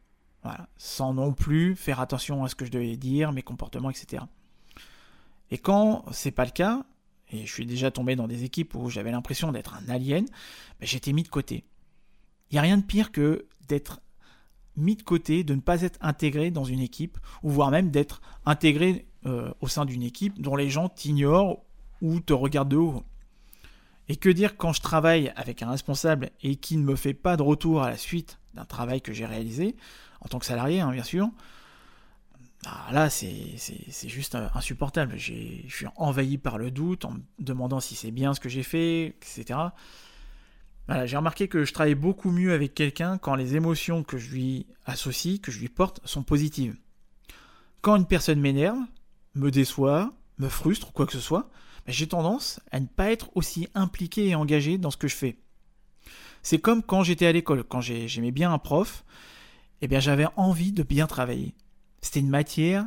Sans 0.77 1.15
non 1.15 1.33
plus 1.33 1.77
faire 1.77 2.01
attention 2.01 2.43
à 2.43 2.49
ce 2.49 2.57
que 2.57 2.65
je 2.65 2.73
devais 2.73 2.97
dire, 2.97 3.31
mes 3.31 3.43
comportements, 3.43 3.91
etc. 3.91 4.25
Et 5.53 5.59
quand 5.59 6.05
c'est 6.11 6.33
pas 6.33 6.45
le 6.45 6.51
cas, 6.51 6.83
et 7.31 7.47
je 7.47 7.53
suis 7.53 7.65
déjà 7.65 7.93
tombé 7.93 8.17
dans 8.17 8.27
des 8.27 8.43
équipes 8.43 8.75
où 8.75 8.91
j'avais 8.91 9.13
l'impression 9.13 9.53
d'être 9.53 9.77
un 9.77 9.89
alien, 9.89 10.25
ben, 10.81 10.87
j'étais 10.87 11.13
mis 11.13 11.23
de 11.23 11.29
côté. 11.29 11.63
Il 12.51 12.55
n'y 12.55 12.59
a 12.59 12.63
rien 12.63 12.77
de 12.77 12.83
pire 12.83 13.13
que 13.13 13.47
d'être 13.69 14.01
mis 14.75 14.97
de 14.97 15.03
côté, 15.05 15.45
de 15.45 15.55
ne 15.55 15.61
pas 15.61 15.83
être 15.83 15.99
intégré 16.01 16.51
dans 16.51 16.65
une 16.65 16.81
équipe, 16.81 17.19
ou 17.45 17.51
voire 17.51 17.71
même 17.71 17.93
d'être 17.93 18.21
intégré 18.45 19.07
euh, 19.27 19.55
au 19.61 19.69
sein 19.69 19.85
d'une 19.85 20.03
équipe 20.03 20.43
dont 20.43 20.57
les 20.57 20.71
gens 20.71 20.89
t'ignorent 20.89 21.63
ou 22.03 22.21
te 22.21 22.35
regardent 22.35 22.69
de 22.69 22.77
haut. 22.77 23.03
Et 24.09 24.17
que 24.17 24.29
dire 24.29 24.59
quand 24.59 24.75
je 24.75 24.83
travaille 24.83 25.33
avec 25.37 25.63
un 25.63 25.71
responsable 25.71 26.31
et 26.43 26.57
qui 26.57 26.77
ne 26.77 26.85
me 26.85 26.97
fait 26.97 27.15
pas 27.15 27.39
de 27.39 27.43
retour 27.43 27.83
à 27.83 27.89
la 27.89 27.97
suite 27.97 28.39
d'un 28.53 28.67
travail 28.67 29.01
que 29.01 29.15
j'ai 29.15 29.25
réalisé, 29.25 29.77
en 30.21 30.29
tant 30.29 30.39
que 30.39 30.45
salarié, 30.45 30.81
hein, 30.81 30.91
bien 30.91 31.05
sûr, 31.05 31.31
bah, 32.65 32.87
là, 32.93 33.11
c'est 33.11 33.57
juste 34.09 34.35
euh, 34.35 34.49
insupportable. 34.55 35.15
Je 35.17 35.33
suis 35.69 35.87
envahi 35.97 36.39
par 36.39 36.59
le 36.59 36.71
doute 36.71 37.05
en 37.05 37.13
me 37.13 37.21
demandant 37.39 37.81
si 37.81 37.95
c'est 37.95 38.11
bien 38.11 38.35
ce 38.35 38.41
que 38.41 38.49
j'ai 38.49 38.63
fait, 38.63 39.07
etc. 39.07 39.59
j'ai 41.05 41.17
remarqué 41.17 41.49
que 41.49 41.65
je 41.65 41.73
travaille 41.73 41.95
beaucoup 41.95 42.31
mieux 42.31 42.53
avec 42.53 42.75
quelqu'un 42.75 43.19
quand 43.19 43.35
les 43.35 43.57
émotions 43.57 44.05
que 44.05 44.19
je 44.19 44.31
lui 44.31 44.67
associe, 44.85 45.41
que 45.41 45.51
je 45.51 45.59
lui 45.59 45.69
porte, 45.69 46.01
sont 46.05 46.23
positives. 46.23 46.77
Quand 47.81 47.97
une 47.97 48.07
personne 48.07 48.41
m'énerve, 48.41 48.79
me 49.35 49.51
déçoit, 49.51 50.13
me 50.39 50.49
frustre, 50.49 50.91
ou 50.91 50.93
quoi 50.93 51.07
que 51.07 51.13
ce 51.13 51.21
soit, 51.21 51.51
j'ai 51.87 52.07
tendance 52.07 52.61
à 52.71 52.81
ne 52.81 52.87
pas 52.87 53.11
être 53.11 53.31
aussi 53.35 53.69
impliqué 53.75 54.29
et 54.29 54.35
engagé 54.35 54.79
dans 54.79 54.91
ce 54.91 54.97
que 54.97 55.09
je 55.09 55.17
fais. 55.17 55.37
C'est 56.43 56.59
comme 56.59 56.83
quand 56.83 57.03
j'étais 57.03 57.27
à 57.27 57.33
l'école, 57.33 57.65
quand 57.65 57.81
j'aimais 57.81 58.33
bien 58.33 58.53
un 58.53 58.59
prof, 58.59 59.05
eh 59.81 59.89
bien 59.89 60.01
j'avais 60.01 60.27
envie 60.37 60.73
de 60.73 60.83
bien 60.83 61.07
travailler. 61.07 61.55
C'était 62.01 62.21
une 62.21 62.31
matière 62.31 62.87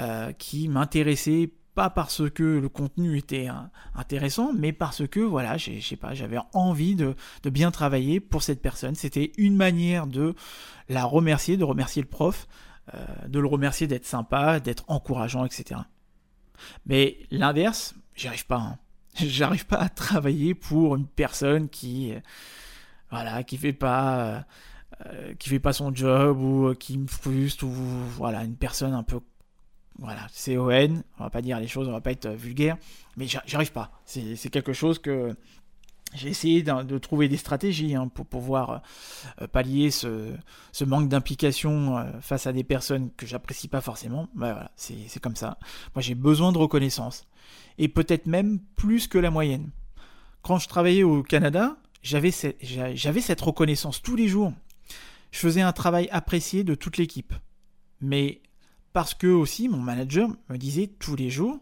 euh, 0.00 0.32
qui 0.32 0.68
m'intéressait 0.68 1.50
pas 1.74 1.90
parce 1.90 2.30
que 2.30 2.42
le 2.42 2.68
contenu 2.68 3.18
était 3.18 3.48
intéressant, 3.94 4.52
mais 4.52 4.72
parce 4.72 5.06
que 5.06 5.20
voilà, 5.20 5.56
je 5.56 5.80
sais 5.80 5.96
pas, 5.96 6.14
j'avais 6.14 6.38
envie 6.52 6.94
de, 6.94 7.16
bien 7.44 7.70
travailler 7.70 8.20
pour 8.20 8.42
cette 8.42 8.62
personne. 8.62 8.94
C'était 8.94 9.32
une 9.36 9.56
manière 9.56 10.06
de 10.06 10.34
la 10.88 11.04
remercier, 11.04 11.56
de 11.56 11.64
remercier 11.64 12.00
le 12.00 12.08
prof, 12.08 12.46
euh, 12.94 13.04
de 13.28 13.38
le 13.38 13.48
remercier 13.48 13.86
d'être 13.86 14.06
sympa, 14.06 14.60
d'être 14.60 14.84
encourageant, 14.88 15.44
etc. 15.44 15.80
Mais 16.86 17.18
l'inverse, 17.30 17.94
j'y 18.14 18.28
arrive 18.28 18.46
pas. 18.46 18.58
Hein. 18.58 18.78
J'arrive 19.26 19.66
pas 19.66 19.78
à 19.78 19.88
travailler 19.88 20.54
pour 20.54 20.96
une 20.96 21.06
personne 21.06 21.68
qui, 21.68 22.12
voilà, 23.10 23.44
qui 23.44 23.56
fait 23.56 23.72
pas 23.72 24.44
euh, 25.06 25.34
qui 25.40 25.48
fait 25.48 25.58
pas 25.58 25.72
son 25.72 25.92
job 25.92 26.40
ou 26.40 26.68
euh, 26.68 26.74
qui 26.74 26.96
me 26.98 27.08
frustre 27.08 27.64
ou 27.64 27.72
voilà 28.16 28.44
une 28.44 28.54
personne 28.54 28.92
un 28.92 29.02
peu 29.02 29.18
voilà 29.98 30.28
CON 30.32 31.02
on 31.18 31.24
va 31.24 31.30
pas 31.30 31.42
dire 31.42 31.58
les 31.58 31.66
choses 31.66 31.88
on 31.88 31.92
va 31.92 32.00
pas 32.00 32.12
être 32.12 32.26
euh, 32.26 32.36
vulgaire 32.36 32.76
mais 33.16 33.26
j'arrive 33.26 33.72
pas 33.72 33.90
c'est 34.04 34.50
quelque 34.50 34.72
chose 34.72 35.00
que 35.00 35.34
j'ai 36.14 36.28
essayé 36.28 36.62
de, 36.62 36.98
trouver 36.98 37.28
des 37.28 37.36
stratégies 37.36 37.94
hein, 37.94 38.08
pour 38.08 38.26
pouvoir 38.26 38.82
pallier 39.52 39.90
ce, 39.90 40.34
manque 40.84 41.08
d'implication 41.08 42.04
face 42.20 42.46
à 42.46 42.52
des 42.52 42.64
personnes 42.64 43.10
que 43.16 43.26
j'apprécie 43.26 43.68
pas 43.68 43.80
forcément. 43.80 44.28
Bah, 44.34 44.52
voilà, 44.52 44.70
c'est 44.76 45.20
comme 45.20 45.36
ça. 45.36 45.58
Moi, 45.94 46.02
j'ai 46.02 46.14
besoin 46.14 46.52
de 46.52 46.58
reconnaissance. 46.58 47.24
Et 47.78 47.88
peut-être 47.88 48.26
même 48.26 48.60
plus 48.76 49.08
que 49.08 49.18
la 49.18 49.30
moyenne. 49.30 49.70
Quand 50.42 50.58
je 50.58 50.68
travaillais 50.68 51.02
au 51.02 51.22
Canada, 51.22 51.76
j'avais 52.02 52.30
cette 52.30 53.40
reconnaissance 53.40 54.00
tous 54.02 54.16
les 54.16 54.28
jours 54.28 54.52
je 55.34 55.40
faisais 55.40 55.62
un 55.62 55.72
travail 55.72 56.08
apprécié 56.12 56.62
de 56.62 56.76
toute 56.76 56.96
l'équipe. 56.96 57.34
Mais 58.00 58.40
parce 58.92 59.14
que 59.14 59.26
aussi 59.26 59.68
mon 59.68 59.78
manager 59.78 60.28
me 60.48 60.56
disait 60.56 60.86
tous 60.86 61.16
les 61.16 61.28
jours 61.28 61.58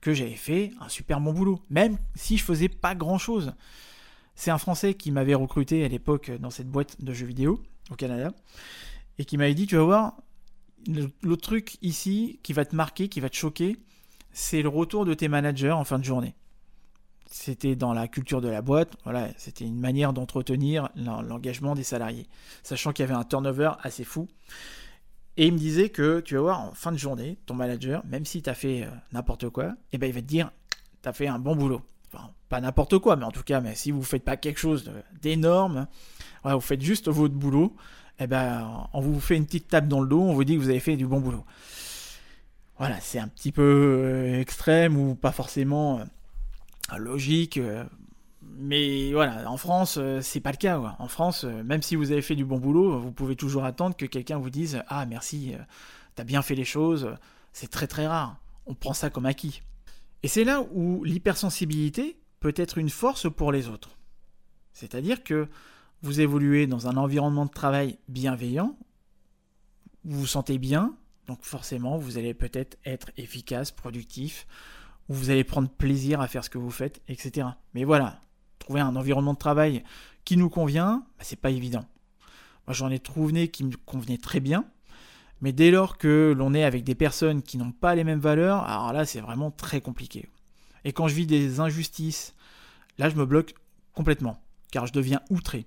que 0.00 0.14
j'avais 0.14 0.36
fait 0.36 0.70
un 0.80 0.88
super 0.88 1.20
bon 1.20 1.32
boulot, 1.32 1.60
même 1.68 1.98
si 2.14 2.36
je 2.36 2.44
faisais 2.44 2.68
pas 2.68 2.94
grand 2.94 3.18
chose. 3.18 3.52
C'est 4.36 4.50
un 4.50 4.58
Français 4.58 4.94
qui 4.94 5.10
m'avait 5.10 5.34
recruté 5.34 5.84
à 5.84 5.88
l'époque 5.88 6.30
dans 6.30 6.50
cette 6.50 6.68
boîte 6.68 7.02
de 7.02 7.12
jeux 7.12 7.26
vidéo 7.26 7.60
au 7.90 7.94
Canada 7.94 8.32
et 9.18 9.24
qui 9.24 9.36
m'avait 9.38 9.54
dit 9.54 9.66
tu 9.66 9.76
vas 9.76 9.84
voir 9.84 10.16
le, 10.86 11.36
truc 11.36 11.78
ici 11.82 12.38
qui 12.42 12.52
va 12.52 12.64
te 12.64 12.76
marquer, 12.76 13.08
qui 13.08 13.20
va 13.20 13.28
te 13.28 13.36
choquer, 13.36 13.76
c'est 14.32 14.62
le 14.62 14.68
retour 14.68 15.04
de 15.04 15.14
tes 15.14 15.28
managers 15.28 15.72
en 15.72 15.84
fin 15.84 15.98
de 15.98 16.04
journée 16.04 16.34
c'était 17.28 17.76
dans 17.76 17.92
la 17.92 18.08
culture 18.08 18.40
de 18.40 18.48
la 18.48 18.62
boîte, 18.62 18.96
voilà, 19.04 19.28
c'était 19.36 19.64
une 19.64 19.78
manière 19.78 20.12
d'entretenir 20.12 20.88
l'engagement 20.94 21.74
des 21.74 21.82
salariés, 21.82 22.26
sachant 22.62 22.92
qu'il 22.92 23.04
y 23.04 23.08
avait 23.08 23.18
un 23.18 23.24
turnover 23.24 23.72
assez 23.82 24.04
fou. 24.04 24.28
Et 25.36 25.46
il 25.46 25.52
me 25.52 25.58
disait 25.58 25.90
que 25.90 26.20
tu 26.20 26.34
vas 26.36 26.40
voir 26.40 26.60
en 26.60 26.72
fin 26.72 26.92
de 26.92 26.96
journée, 26.96 27.36
ton 27.44 27.54
manager, 27.54 28.04
même 28.06 28.24
si 28.24 28.42
tu 28.42 28.48
as 28.48 28.54
fait 28.54 28.84
euh, 28.84 28.90
n'importe 29.12 29.50
quoi, 29.50 29.74
eh 29.92 29.98
ben 29.98 30.06
il 30.06 30.14
va 30.14 30.22
te 30.22 30.26
dire 30.26 30.50
tu 31.02 31.08
as 31.08 31.12
fait 31.12 31.26
un 31.26 31.38
bon 31.38 31.54
boulot. 31.54 31.82
Pas 32.48 32.60
n'importe 32.60 32.98
quoi, 32.98 33.16
mais 33.16 33.24
en 33.24 33.32
tout 33.32 33.42
cas, 33.42 33.60
mais 33.60 33.74
si 33.74 33.90
vous 33.90 34.00
ne 34.00 34.04
faites 34.04 34.24
pas 34.24 34.36
quelque 34.36 34.58
chose 34.58 34.90
d'énorme, 35.20 35.86
vous 36.44 36.60
faites 36.60 36.80
juste 36.80 37.08
votre 37.08 37.34
boulot, 37.34 37.74
eh 38.18 38.26
ben, 38.26 38.88
on 38.92 39.00
vous 39.00 39.20
fait 39.20 39.36
une 39.36 39.46
petite 39.46 39.68
tape 39.68 39.88
dans 39.88 40.00
le 40.00 40.08
dos, 40.08 40.20
on 40.20 40.32
vous 40.32 40.44
dit 40.44 40.54
que 40.54 40.60
vous 40.60 40.70
avez 40.70 40.80
fait 40.80 40.96
du 40.96 41.06
bon 41.06 41.20
boulot. 41.20 41.44
Voilà, 42.78 43.00
c'est 43.00 43.18
un 43.18 43.28
petit 43.28 43.52
peu 43.52 43.62
euh, 43.62 44.40
extrême 44.40 44.96
ou 44.98 45.14
pas 45.14 45.32
forcément 45.32 46.00
euh, 46.00 46.96
logique. 46.98 47.56
Euh, 47.56 47.84
mais 48.58 49.12
voilà, 49.12 49.50
en 49.50 49.56
France, 49.56 49.98
c'est 50.20 50.40
pas 50.40 50.50
le 50.50 50.56
cas. 50.56 50.96
En 50.98 51.08
France, 51.08 51.44
même 51.44 51.82
si 51.82 51.96
vous 51.96 52.12
avez 52.12 52.22
fait 52.22 52.36
du 52.36 52.44
bon 52.44 52.58
boulot, 52.58 52.98
vous 52.98 53.12
pouvez 53.12 53.36
toujours 53.36 53.64
attendre 53.64 53.96
que 53.96 54.06
quelqu'un 54.06 54.38
vous 54.38 54.50
dise 54.50 54.82
Ah, 54.88 55.04
merci, 55.04 55.54
t'as 56.14 56.24
bien 56.24 56.42
fait 56.42 56.54
les 56.54 56.64
choses. 56.64 57.16
C'est 57.52 57.70
très 57.70 57.86
très 57.86 58.06
rare. 58.06 58.36
On 58.66 58.74
prend 58.74 58.94
ça 58.94 59.10
comme 59.10 59.26
acquis. 59.26 59.62
Et 60.26 60.28
c'est 60.28 60.42
là 60.42 60.60
où 60.72 61.04
l'hypersensibilité 61.04 62.18
peut 62.40 62.52
être 62.56 62.78
une 62.78 62.90
force 62.90 63.32
pour 63.32 63.52
les 63.52 63.68
autres. 63.68 63.96
C'est-à-dire 64.72 65.22
que 65.22 65.46
vous 66.02 66.20
évoluez 66.20 66.66
dans 66.66 66.88
un 66.88 66.96
environnement 66.96 67.46
de 67.46 67.52
travail 67.52 67.96
bienveillant, 68.08 68.76
vous 70.02 70.18
vous 70.18 70.26
sentez 70.26 70.58
bien, 70.58 70.96
donc 71.28 71.44
forcément 71.44 71.96
vous 71.96 72.18
allez 72.18 72.34
peut-être 72.34 72.76
être 72.84 73.12
efficace, 73.16 73.70
productif, 73.70 74.48
vous 75.08 75.30
allez 75.30 75.44
prendre 75.44 75.68
plaisir 75.68 76.20
à 76.20 76.26
faire 76.26 76.42
ce 76.42 76.50
que 76.50 76.58
vous 76.58 76.72
faites, 76.72 77.00
etc. 77.06 77.46
Mais 77.74 77.84
voilà, 77.84 78.20
trouver 78.58 78.80
un 78.80 78.96
environnement 78.96 79.34
de 79.34 79.38
travail 79.38 79.84
qui 80.24 80.36
nous 80.36 80.50
convient, 80.50 81.06
bah, 81.18 81.24
c'est 81.24 81.40
pas 81.40 81.50
évident. 81.50 81.86
Moi, 82.66 82.74
j'en 82.74 82.90
ai 82.90 82.98
trouvé 82.98 83.46
qui 83.46 83.62
me 83.62 83.76
convenait 83.76 84.18
très 84.18 84.40
bien, 84.40 84.64
mais 85.40 85.52
dès 85.52 85.70
lors 85.70 85.98
que 85.98 86.34
l'on 86.36 86.54
est 86.54 86.64
avec 86.64 86.84
des 86.84 86.94
personnes 86.94 87.42
qui 87.42 87.58
n'ont 87.58 87.72
pas 87.72 87.94
les 87.94 88.04
mêmes 88.04 88.20
valeurs, 88.20 88.64
alors 88.64 88.92
là, 88.92 89.04
c'est 89.04 89.20
vraiment 89.20 89.50
très 89.50 89.80
compliqué. 89.80 90.28
Et 90.84 90.92
quand 90.92 91.08
je 91.08 91.14
vis 91.14 91.26
des 91.26 91.60
injustices, 91.60 92.34
là, 92.98 93.08
je 93.08 93.16
me 93.16 93.26
bloque 93.26 93.54
complètement, 93.92 94.40
car 94.70 94.86
je 94.86 94.92
deviens 94.92 95.20
outré. 95.30 95.66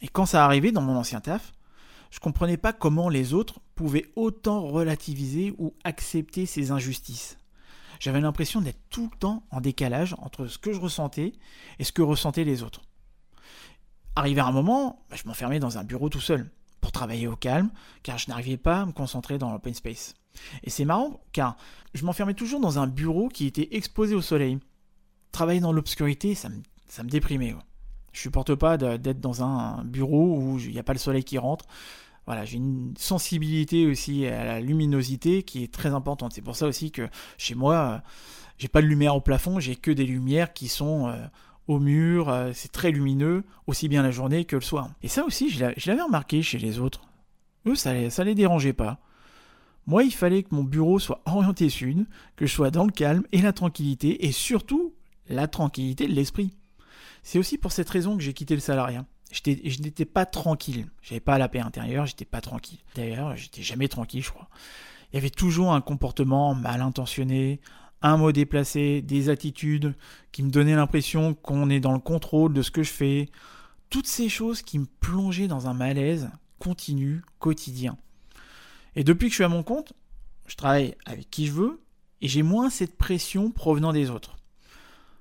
Et 0.00 0.08
quand 0.08 0.26
ça 0.26 0.44
arrivait 0.44 0.72
dans 0.72 0.82
mon 0.82 0.96
ancien 0.96 1.20
taf, 1.20 1.52
je 2.10 2.20
comprenais 2.20 2.56
pas 2.56 2.72
comment 2.72 3.08
les 3.08 3.34
autres 3.34 3.60
pouvaient 3.74 4.06
autant 4.16 4.62
relativiser 4.62 5.54
ou 5.58 5.74
accepter 5.84 6.46
ces 6.46 6.70
injustices 6.70 7.38
j'avais 8.00 8.20
l'impression 8.20 8.60
d'être 8.60 8.80
tout 8.90 9.08
le 9.12 9.18
temps 9.18 9.44
en 9.50 9.60
décalage 9.60 10.14
entre 10.18 10.46
ce 10.46 10.58
que 10.58 10.72
je 10.72 10.80
ressentais 10.80 11.32
et 11.78 11.84
ce 11.84 11.92
que 11.92 12.02
ressentaient 12.02 12.44
les 12.44 12.62
autres. 12.62 12.82
Arrivé 14.16 14.40
à 14.40 14.46
un 14.46 14.52
moment, 14.52 15.04
bah, 15.10 15.16
je 15.16 15.26
m'enfermais 15.26 15.60
dans 15.60 15.78
un 15.78 15.84
bureau 15.84 16.08
tout 16.08 16.20
seul 16.20 16.50
pour 16.80 16.92
travailler 16.92 17.26
au 17.26 17.36
calme, 17.36 17.70
car 18.02 18.18
je 18.18 18.28
n'arrivais 18.28 18.56
pas 18.56 18.82
à 18.82 18.86
me 18.86 18.92
concentrer 18.92 19.38
dans 19.38 19.52
l'open 19.52 19.74
space. 19.74 20.14
Et 20.62 20.70
c'est 20.70 20.84
marrant, 20.84 21.20
car 21.32 21.56
je 21.94 22.04
m'enfermais 22.04 22.34
toujours 22.34 22.60
dans 22.60 22.78
un 22.78 22.86
bureau 22.86 23.28
qui 23.28 23.46
était 23.46 23.68
exposé 23.72 24.14
au 24.14 24.22
soleil. 24.22 24.58
Travailler 25.32 25.60
dans 25.60 25.72
l'obscurité, 25.72 26.34
ça 26.34 26.48
me, 26.48 27.08
déprimait. 27.08 27.54
Je 28.12 28.20
supporte 28.20 28.54
pas 28.54 28.78
d'être 28.78 29.20
dans 29.20 29.42
un 29.42 29.84
bureau 29.84 30.38
où 30.38 30.58
il 30.58 30.70
n'y 30.70 30.78
a 30.78 30.82
pas 30.82 30.94
le 30.94 30.98
soleil 30.98 31.24
qui 31.24 31.38
rentre 31.38 31.66
voilà, 32.28 32.44
j'ai 32.44 32.58
une 32.58 32.92
sensibilité 32.98 33.86
aussi 33.86 34.26
à 34.26 34.44
la 34.44 34.60
luminosité 34.60 35.44
qui 35.44 35.64
est 35.64 35.72
très 35.72 35.94
importante. 35.94 36.34
C'est 36.34 36.42
pour 36.42 36.56
ça 36.56 36.66
aussi 36.66 36.90
que 36.90 37.08
chez 37.38 37.54
moi, 37.54 37.74
euh, 37.74 37.98
j'ai 38.58 38.68
pas 38.68 38.82
de 38.82 38.86
lumière 38.86 39.16
au 39.16 39.22
plafond, 39.22 39.60
j'ai 39.60 39.76
que 39.76 39.90
des 39.90 40.04
lumières 40.04 40.52
qui 40.52 40.68
sont 40.68 41.08
euh, 41.08 41.16
au 41.68 41.78
mur, 41.78 42.28
euh, 42.28 42.50
c'est 42.52 42.72
très 42.72 42.90
lumineux, 42.90 43.44
aussi 43.66 43.88
bien 43.88 44.02
la 44.02 44.10
journée 44.10 44.44
que 44.44 44.56
le 44.56 44.62
soir. 44.62 44.90
Et 45.02 45.08
ça 45.08 45.24
aussi, 45.24 45.50
je 45.50 45.60
l'avais 45.60 46.02
remarqué 46.02 46.42
chez 46.42 46.58
les 46.58 46.80
autres. 46.80 47.02
Eux, 47.66 47.76
ça, 47.76 48.10
ça 48.10 48.24
les 48.24 48.34
dérangeait 48.34 48.72
pas. 48.72 48.98
Moi, 49.86 50.02
il 50.02 50.12
fallait 50.12 50.42
que 50.42 50.54
mon 50.54 50.64
bureau 50.64 50.98
soit 50.98 51.22
orienté 51.26 51.68
sud, 51.70 52.06
que 52.36 52.46
je 52.46 52.52
sois 52.52 52.70
dans 52.70 52.84
le 52.84 52.92
calme 52.92 53.24
et 53.32 53.40
la 53.40 53.52
tranquillité, 53.52 54.26
et 54.26 54.32
surtout 54.32 54.94
la 55.28 55.46
tranquillité 55.46 56.08
de 56.08 56.12
l'esprit. 56.12 56.56
C'est 57.22 57.38
aussi 57.38 57.58
pour 57.58 57.72
cette 57.72 57.88
raison 57.88 58.16
que 58.16 58.22
j'ai 58.22 58.32
quitté 58.34 58.54
le 58.54 58.60
salariat 58.60 59.04
je 59.32 59.82
n'étais 59.82 60.04
pas 60.04 60.26
tranquille. 60.26 60.86
J'avais 61.02 61.20
pas 61.20 61.38
la 61.38 61.48
paix 61.48 61.60
intérieure, 61.60 62.06
j'étais 62.06 62.24
pas 62.24 62.40
tranquille. 62.40 62.78
D'ailleurs, 62.94 63.36
j'étais 63.36 63.62
jamais 63.62 63.88
tranquille, 63.88 64.22
je 64.22 64.30
crois. 64.30 64.48
Il 65.12 65.16
y 65.16 65.18
avait 65.18 65.30
toujours 65.30 65.72
un 65.72 65.80
comportement 65.80 66.54
mal 66.54 66.82
intentionné, 66.82 67.60
un 68.02 68.16
mot 68.16 68.32
déplacé, 68.32 69.02
des 69.02 69.28
attitudes 69.28 69.94
qui 70.32 70.42
me 70.42 70.50
donnaient 70.50 70.76
l'impression 70.76 71.34
qu'on 71.34 71.70
est 71.70 71.80
dans 71.80 71.92
le 71.92 71.98
contrôle 71.98 72.52
de 72.52 72.62
ce 72.62 72.70
que 72.70 72.82
je 72.82 72.92
fais. 72.92 73.28
Toutes 73.90 74.06
ces 74.06 74.28
choses 74.28 74.62
qui 74.62 74.78
me 74.78 74.86
plongeaient 75.00 75.48
dans 75.48 75.66
un 75.66 75.74
malaise 75.74 76.30
continu, 76.58 77.22
quotidien. 77.38 77.96
Et 78.96 79.04
depuis 79.04 79.26
que 79.26 79.30
je 79.30 79.36
suis 79.36 79.44
à 79.44 79.48
mon 79.48 79.62
compte, 79.62 79.92
je 80.46 80.56
travaille 80.56 80.94
avec 81.06 81.30
qui 81.30 81.46
je 81.46 81.52
veux 81.52 81.80
et 82.20 82.28
j'ai 82.28 82.42
moins 82.42 82.70
cette 82.70 82.96
pression 82.96 83.50
provenant 83.50 83.92
des 83.92 84.10
autres. 84.10 84.36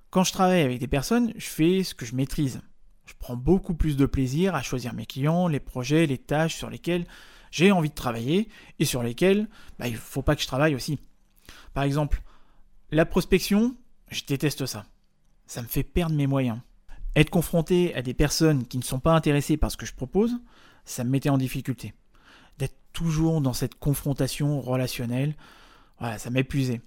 Quand 0.10 0.24
je 0.24 0.32
travaille 0.32 0.62
avec 0.62 0.80
des 0.80 0.88
personnes, 0.88 1.34
je 1.36 1.48
fais 1.48 1.84
ce 1.84 1.94
que 1.94 2.06
je 2.06 2.16
maîtrise. 2.16 2.62
Je 3.06 3.14
prends 3.20 3.36
beaucoup 3.36 3.74
plus 3.74 3.98
de 3.98 4.06
plaisir 4.06 4.56
à 4.56 4.62
choisir 4.62 4.94
mes 4.94 5.06
clients, 5.06 5.48
les 5.48 5.60
projets, 5.60 6.06
les 6.06 6.18
tâches 6.18 6.56
sur 6.56 6.70
lesquelles 6.70 7.06
j'ai 7.52 7.72
envie 7.72 7.90
de 7.90 7.96
travailler 7.96 8.50
et 8.80 8.86
sur 8.86 9.04
lesquelles 9.04 9.48
bah, 9.80 9.88
il 9.88 9.94
ne 9.94 9.98
faut 9.98 10.22
pas 10.22 10.36
que 10.36 10.42
je 10.42 10.48
travaille 10.48 10.76
aussi. 10.76 11.00
Par 11.74 11.84
exemple, 11.84 12.22
la 12.92 13.06
prospection, 13.06 13.76
je 14.12 14.24
déteste 14.26 14.66
ça. 14.66 14.86
Ça 15.46 15.62
me 15.62 15.68
fait 15.68 15.84
perdre 15.84 16.16
mes 16.16 16.28
moyens. 16.28 16.60
Être 17.16 17.30
confronté 17.30 17.94
à 17.96 18.02
des 18.02 18.14
personnes 18.14 18.66
qui 18.66 18.78
ne 18.78 18.84
sont 18.84 19.00
pas 19.00 19.14
intéressées 19.14 19.58
par 19.58 19.72
ce 19.72 19.78
que 19.78 19.86
je 19.86 19.94
propose, 19.94 20.38
ça 20.86 21.04
me 21.04 21.10
mettait 21.10 21.30
en 21.30 21.38
difficulté. 21.38 21.94
D'être 22.60 22.78
toujours 22.94 23.42
dans 23.42 23.54
cette 23.54 23.76
confrontation 23.76 24.62
relationnelle, 24.62 25.36
voilà, 26.00 26.18
ça 26.18 26.30
m'épuisait. 26.30 26.82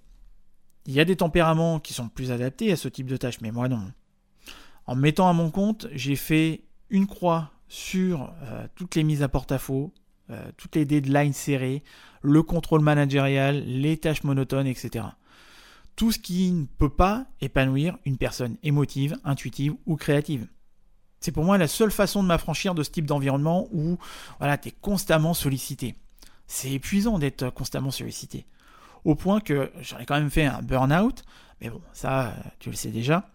Il 0.87 0.95
y 0.95 1.01
a 1.01 1.05
des 1.05 1.17
tempéraments 1.17 1.81
qui 1.81 1.93
sont 1.93 2.09
plus 2.09 2.31
adaptés 2.33 2.73
à 2.73 2.77
ce 2.77 2.89
type 2.89 3.07
de 3.07 3.17
tâche, 3.17 3.41
mais 3.41 3.51
moi 3.51 3.69
non. 3.69 3.93
En 4.87 4.95
me 4.97 5.03
mettant 5.03 5.29
à 5.29 5.33
mon 5.33 5.51
compte, 5.51 5.87
j'ai 5.93 6.17
fait 6.17 6.63
une 6.89 7.07
croix 7.07 7.53
sur 7.69 8.33
euh, 8.43 8.67
toutes 8.75 8.95
les 8.95 9.05
mises 9.05 9.23
à 9.23 9.29
porte-à-faux, 9.29 9.93
euh, 10.31 10.51
toutes 10.57 10.77
les 10.77 10.85
deadlines 10.85 11.33
serrées, 11.33 11.83
le 12.23 12.43
contrôle 12.43 12.81
managérial, 12.81 13.63
les 13.65 13.97
tâches 13.97 14.25
monotones, 14.25 14.67
etc. 14.67 15.05
Tout 16.01 16.13
ce 16.13 16.19
qui 16.19 16.51
ne 16.51 16.65
peut 16.65 16.89
pas 16.89 17.27
épanouir 17.43 17.99
une 18.07 18.17
personne 18.17 18.57
émotive, 18.63 19.19
intuitive 19.23 19.75
ou 19.85 19.97
créative. 19.97 20.49
C'est 21.21 21.31
pour 21.31 21.45
moi 21.45 21.59
la 21.59 21.69
seule 21.69 21.91
façon 21.91 22.23
de 22.23 22.29
m'affranchir 22.29 22.75
de 22.75 22.83
ce 22.83 22.89
type 22.89 23.05
d'environnement 23.05 23.69
où 23.71 23.99
voilà, 24.39 24.57
tu 24.57 24.69
es 24.69 24.73
constamment 24.73 25.35
sollicité. 25.35 25.97
C'est 26.47 26.71
épuisant 26.71 27.19
d'être 27.19 27.51
constamment 27.51 27.91
sollicité. 27.91 28.47
Au 29.05 29.15
point 29.15 29.41
que 29.41 29.71
j'en 29.83 29.99
ai 29.99 30.07
quand 30.07 30.15
même 30.15 30.31
fait 30.31 30.47
un 30.47 30.63
burn-out, 30.63 31.23
mais 31.61 31.69
bon, 31.69 31.83
ça, 31.93 32.33
tu 32.61 32.71
le 32.71 32.77
sais 32.77 32.93
déjà. 32.93 33.31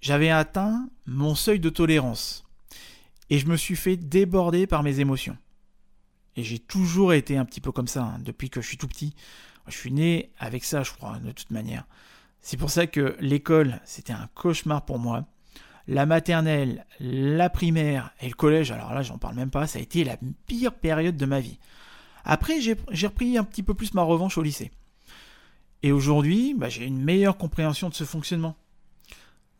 J'avais 0.00 0.30
atteint 0.30 0.88
mon 1.06 1.36
seuil 1.36 1.60
de 1.60 1.70
tolérance. 1.70 2.42
Et 3.30 3.38
je 3.38 3.46
me 3.46 3.56
suis 3.56 3.76
fait 3.76 3.96
déborder 3.96 4.66
par 4.66 4.82
mes 4.82 4.98
émotions. 4.98 5.38
Et 6.34 6.42
j'ai 6.42 6.58
toujours 6.58 7.12
été 7.12 7.36
un 7.36 7.44
petit 7.44 7.60
peu 7.60 7.70
comme 7.70 7.86
ça, 7.86 8.02
hein, 8.02 8.18
depuis 8.18 8.50
que 8.50 8.60
je 8.60 8.66
suis 8.66 8.78
tout 8.78 8.88
petit. 8.88 9.14
Je 9.66 9.76
suis 9.76 9.92
né 9.92 10.32
avec 10.38 10.64
ça, 10.64 10.82
je 10.82 10.92
crois, 10.92 11.18
de 11.18 11.32
toute 11.32 11.50
manière. 11.50 11.86
C'est 12.40 12.56
pour 12.56 12.70
ça 12.70 12.86
que 12.86 13.16
l'école, 13.20 13.80
c'était 13.84 14.12
un 14.12 14.28
cauchemar 14.34 14.84
pour 14.84 14.98
moi. 14.98 15.24
La 15.86 16.06
maternelle, 16.06 16.86
la 17.00 17.50
primaire 17.50 18.10
et 18.20 18.28
le 18.28 18.34
collège, 18.34 18.70
alors 18.70 18.94
là, 18.94 19.02
j'en 19.02 19.18
parle 19.18 19.36
même 19.36 19.50
pas, 19.50 19.66
ça 19.66 19.78
a 19.78 19.82
été 19.82 20.04
la 20.04 20.16
pire 20.46 20.74
période 20.74 21.16
de 21.16 21.26
ma 21.26 21.40
vie. 21.40 21.58
Après, 22.24 22.60
j'ai 22.60 23.06
repris 23.06 23.36
un 23.36 23.44
petit 23.44 23.62
peu 23.62 23.74
plus 23.74 23.94
ma 23.94 24.02
revanche 24.02 24.38
au 24.38 24.42
lycée. 24.42 24.70
Et 25.82 25.92
aujourd'hui, 25.92 26.54
bah, 26.54 26.70
j'ai 26.70 26.86
une 26.86 27.02
meilleure 27.02 27.36
compréhension 27.36 27.90
de 27.90 27.94
ce 27.94 28.04
fonctionnement 28.04 28.56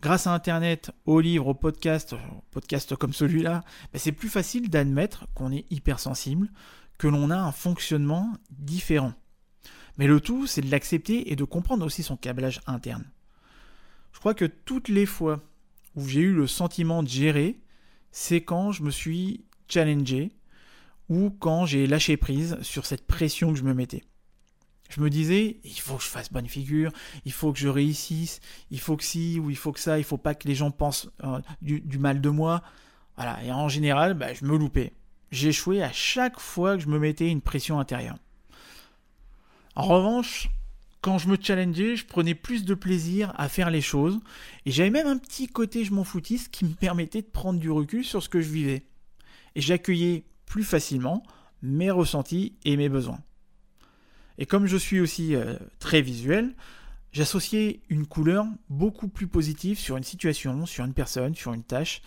grâce 0.05 0.27
à 0.27 0.35
Internet, 0.35 0.91
aux 1.07 1.19
livres, 1.19 1.47
aux 1.47 1.55
podcasts, 1.55 2.13
aux 2.13 2.45
podcasts 2.51 2.95
comme 2.95 3.15
celui-là, 3.15 3.65
ben, 3.91 3.99
c'est 3.99 4.13
plus 4.13 4.29
facile 4.29 4.69
d'admettre 4.69 5.27
qu'on 5.35 5.51
est 5.51 5.65
hypersensible, 5.71 6.51
que 6.99 7.09
l'on 7.09 7.31
a 7.31 7.39
un 7.39 7.53
fonctionnement 7.53 8.31
différent. 8.51 9.15
Mais 9.99 10.07
le 10.07 10.21
tout, 10.21 10.47
c'est 10.47 10.61
de 10.61 10.71
l'accepter 10.71 11.31
et 11.31 11.37
de 11.37 11.45
comprendre 11.45 11.85
aussi 11.85 12.03
son 12.03 12.17
câblage 12.17 12.61
interne. 12.67 13.05
Je 14.13 14.19
crois 14.19 14.35
que 14.35 14.45
toutes 14.45 14.89
les 14.89 15.07
fois 15.07 15.43
où 15.97 16.07
j'ai 16.09 16.21
eu 16.21 16.33
le 16.33 16.47
sentiment 16.47 17.03
de 17.03 17.09
gérer, 17.09 17.59
c'est 18.11 18.43
quand 18.43 18.73
je 18.73 18.83
me 18.83 18.91
suis 18.91 19.45
challengé 19.69 20.33
ou 21.09 21.31
quand 21.31 21.67
j'ai 21.67 21.87
lâché 21.87 22.17
prise 22.17 22.57
sur 22.63 22.87
cette 22.87 23.07
pression 23.07 23.53
que 23.53 23.59
je 23.59 23.65
me 23.65 23.75
mettais. 23.75 24.03
Je 24.91 25.01
me 25.01 25.11
disais, 25.11 25.59
il 25.65 25.81
faut 25.81 25.97
que 25.97 26.03
je 26.03 26.09
fasse 26.09 26.31
bonne 26.31 26.49
figure, 26.49 26.93
il 27.25 27.33
faut 27.33 27.53
que 27.53 27.59
je 27.59 27.69
réussisse, 27.69 28.41
il 28.71 28.79
faut 28.79 28.97
que 28.97 29.05
si 29.05 29.41
ou 29.41 29.51
il 29.51 29.57
faut 29.57 29.73
que 29.73 29.81
ça, 29.81 29.99
il 29.99 30.05
faut 30.05 30.19
pas 30.19 30.35
que 30.35 30.47
les 30.47 30.55
gens 30.55 30.71
pensent 30.71 31.09
euh, 31.25 31.41
du, 31.63 31.99
mal 31.99 32.21
de 32.21 32.29
moi. 32.29 32.63
Voilà, 33.17 33.43
et 33.43 33.51
en 33.51 33.69
général, 33.69 34.15
bah, 34.15 34.35
je 34.35 34.45
me 34.45 34.57
loupais. 34.57 34.93
J'échouais 35.31 35.83
à 35.83 35.93
chaque 35.93 36.39
fois 36.39 36.77
que 36.77 36.83
je 36.83 36.89
me 36.89 36.99
mettais 36.99 37.29
une 37.29 37.41
pression 37.41 37.81
intérieure. 37.81 38.19
En 39.77 39.87
revanche, 39.87 40.51
quand 41.01 41.19
je 41.19 41.29
me 41.29 41.37
challengeais, 41.41 41.97
je 41.97 42.07
prenais 42.07 42.35
plus 42.35 42.65
de 42.65 42.75
plaisir 42.75 43.33
à 43.37 43.49
faire 43.49 43.71
les 43.71 43.81
choses, 43.81 44.21
et 44.65 44.71
j'avais 44.71 44.91
même 44.91 45.07
un 45.07 45.19
petit 45.19 45.49
côté 45.49 45.85
je 45.85 45.93
m'en 45.93 46.05
foutiste 46.05 46.51
qui 46.51 46.65
me 46.65 46.75
permettait 46.75 47.23
de 47.23 47.27
prendre 47.27 47.61
du 47.61 47.71
recul 47.71 48.05
sur 48.05 48.23
ce 48.23 48.29
que 48.29 48.41
je 48.41 48.49
vivais. 48.49 48.85
Et 49.55 49.61
j'accueillais 49.61 50.25
plus 50.47 50.65
facilement 50.65 51.23
mes 51.63 51.91
ressentis 51.91 52.57
et 52.65 52.77
mes 52.77 52.89
besoins. 52.89 53.21
Et 54.39 54.47
comme 54.47 54.67
je 54.67 54.77
suis 54.77 55.01
aussi 55.01 55.35
euh, 55.35 55.57
très 55.79 56.03
visuel, 56.03 56.55
j'associais 57.13 57.83
une 57.89 58.07
couleur 58.07 58.47
beaucoup 58.69 59.09
plus 59.09 59.29
positive 59.29 59.79
sur 59.79 59.97
une 59.97 60.05
situation, 60.05 60.67
sur 60.67 60.85
une 60.85 60.95
personne, 60.95 61.35
sur 61.35 61.53
une 61.53 61.63
tâche, 61.63 62.03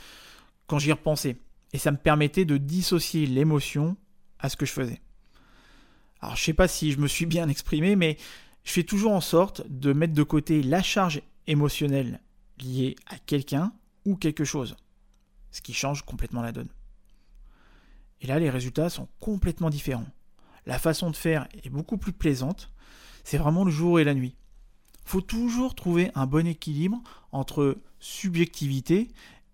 quand 0.68 0.80
j'y 0.80 0.92
repensais. 0.92 1.38
Et 1.74 1.78
ça 1.78 1.92
me 1.92 1.98
permettait 1.98 2.46
de 2.46 2.58
dissocier 2.58 3.26
l'émotion 3.26 3.98
à 4.40 4.50
ce 4.50 4.58
que 4.58 4.66
je 4.66 4.74
faisais. 4.74 5.02
Alors 6.22 6.36
je 6.36 6.44
sais 6.44 6.54
pas 6.54 6.68
si 6.68 6.92
je 6.92 7.00
me 7.00 7.08
suis 7.08 7.26
bien 7.26 7.50
exprimé, 7.50 7.96
mais 7.96 8.18
je 8.64 8.72
fais 8.72 8.84
toujours 8.84 9.12
en 9.12 9.22
sorte 9.22 9.64
de 9.70 9.94
mettre 9.94 10.14
de 10.14 10.24
côté 10.24 10.62
la 10.64 10.82
charge 10.82 11.22
émotionnelle 11.48 12.20
liée 12.60 12.96
à 13.06 13.18
quelqu'un 13.20 13.72
ou 14.06 14.16
quelque 14.16 14.44
chose. 14.44 14.76
Ce 15.52 15.62
qui 15.62 15.74
change 15.74 16.04
complètement 16.04 16.42
la 16.42 16.52
donne. 16.52 16.70
Et 18.22 18.28
là, 18.28 18.40
les 18.40 18.50
résultats 18.50 18.90
sont 18.90 19.08
complètement 19.20 19.70
différents 19.70 20.08
la 20.68 20.78
façon 20.78 21.10
de 21.10 21.16
faire 21.16 21.48
est 21.64 21.70
beaucoup 21.70 21.98
plus 21.98 22.12
plaisante. 22.12 22.70
C'est 23.24 23.38
vraiment 23.38 23.64
le 23.64 23.72
jour 23.72 24.00
et 24.00 24.04
la 24.04 24.14
nuit. 24.14 24.36
Faut 25.06 25.22
toujours 25.22 25.74
trouver 25.74 26.12
un 26.14 26.28
bon 26.28 26.46
équilibre 26.46 27.02
entre 27.32 27.78
subjectivité 28.00 29.08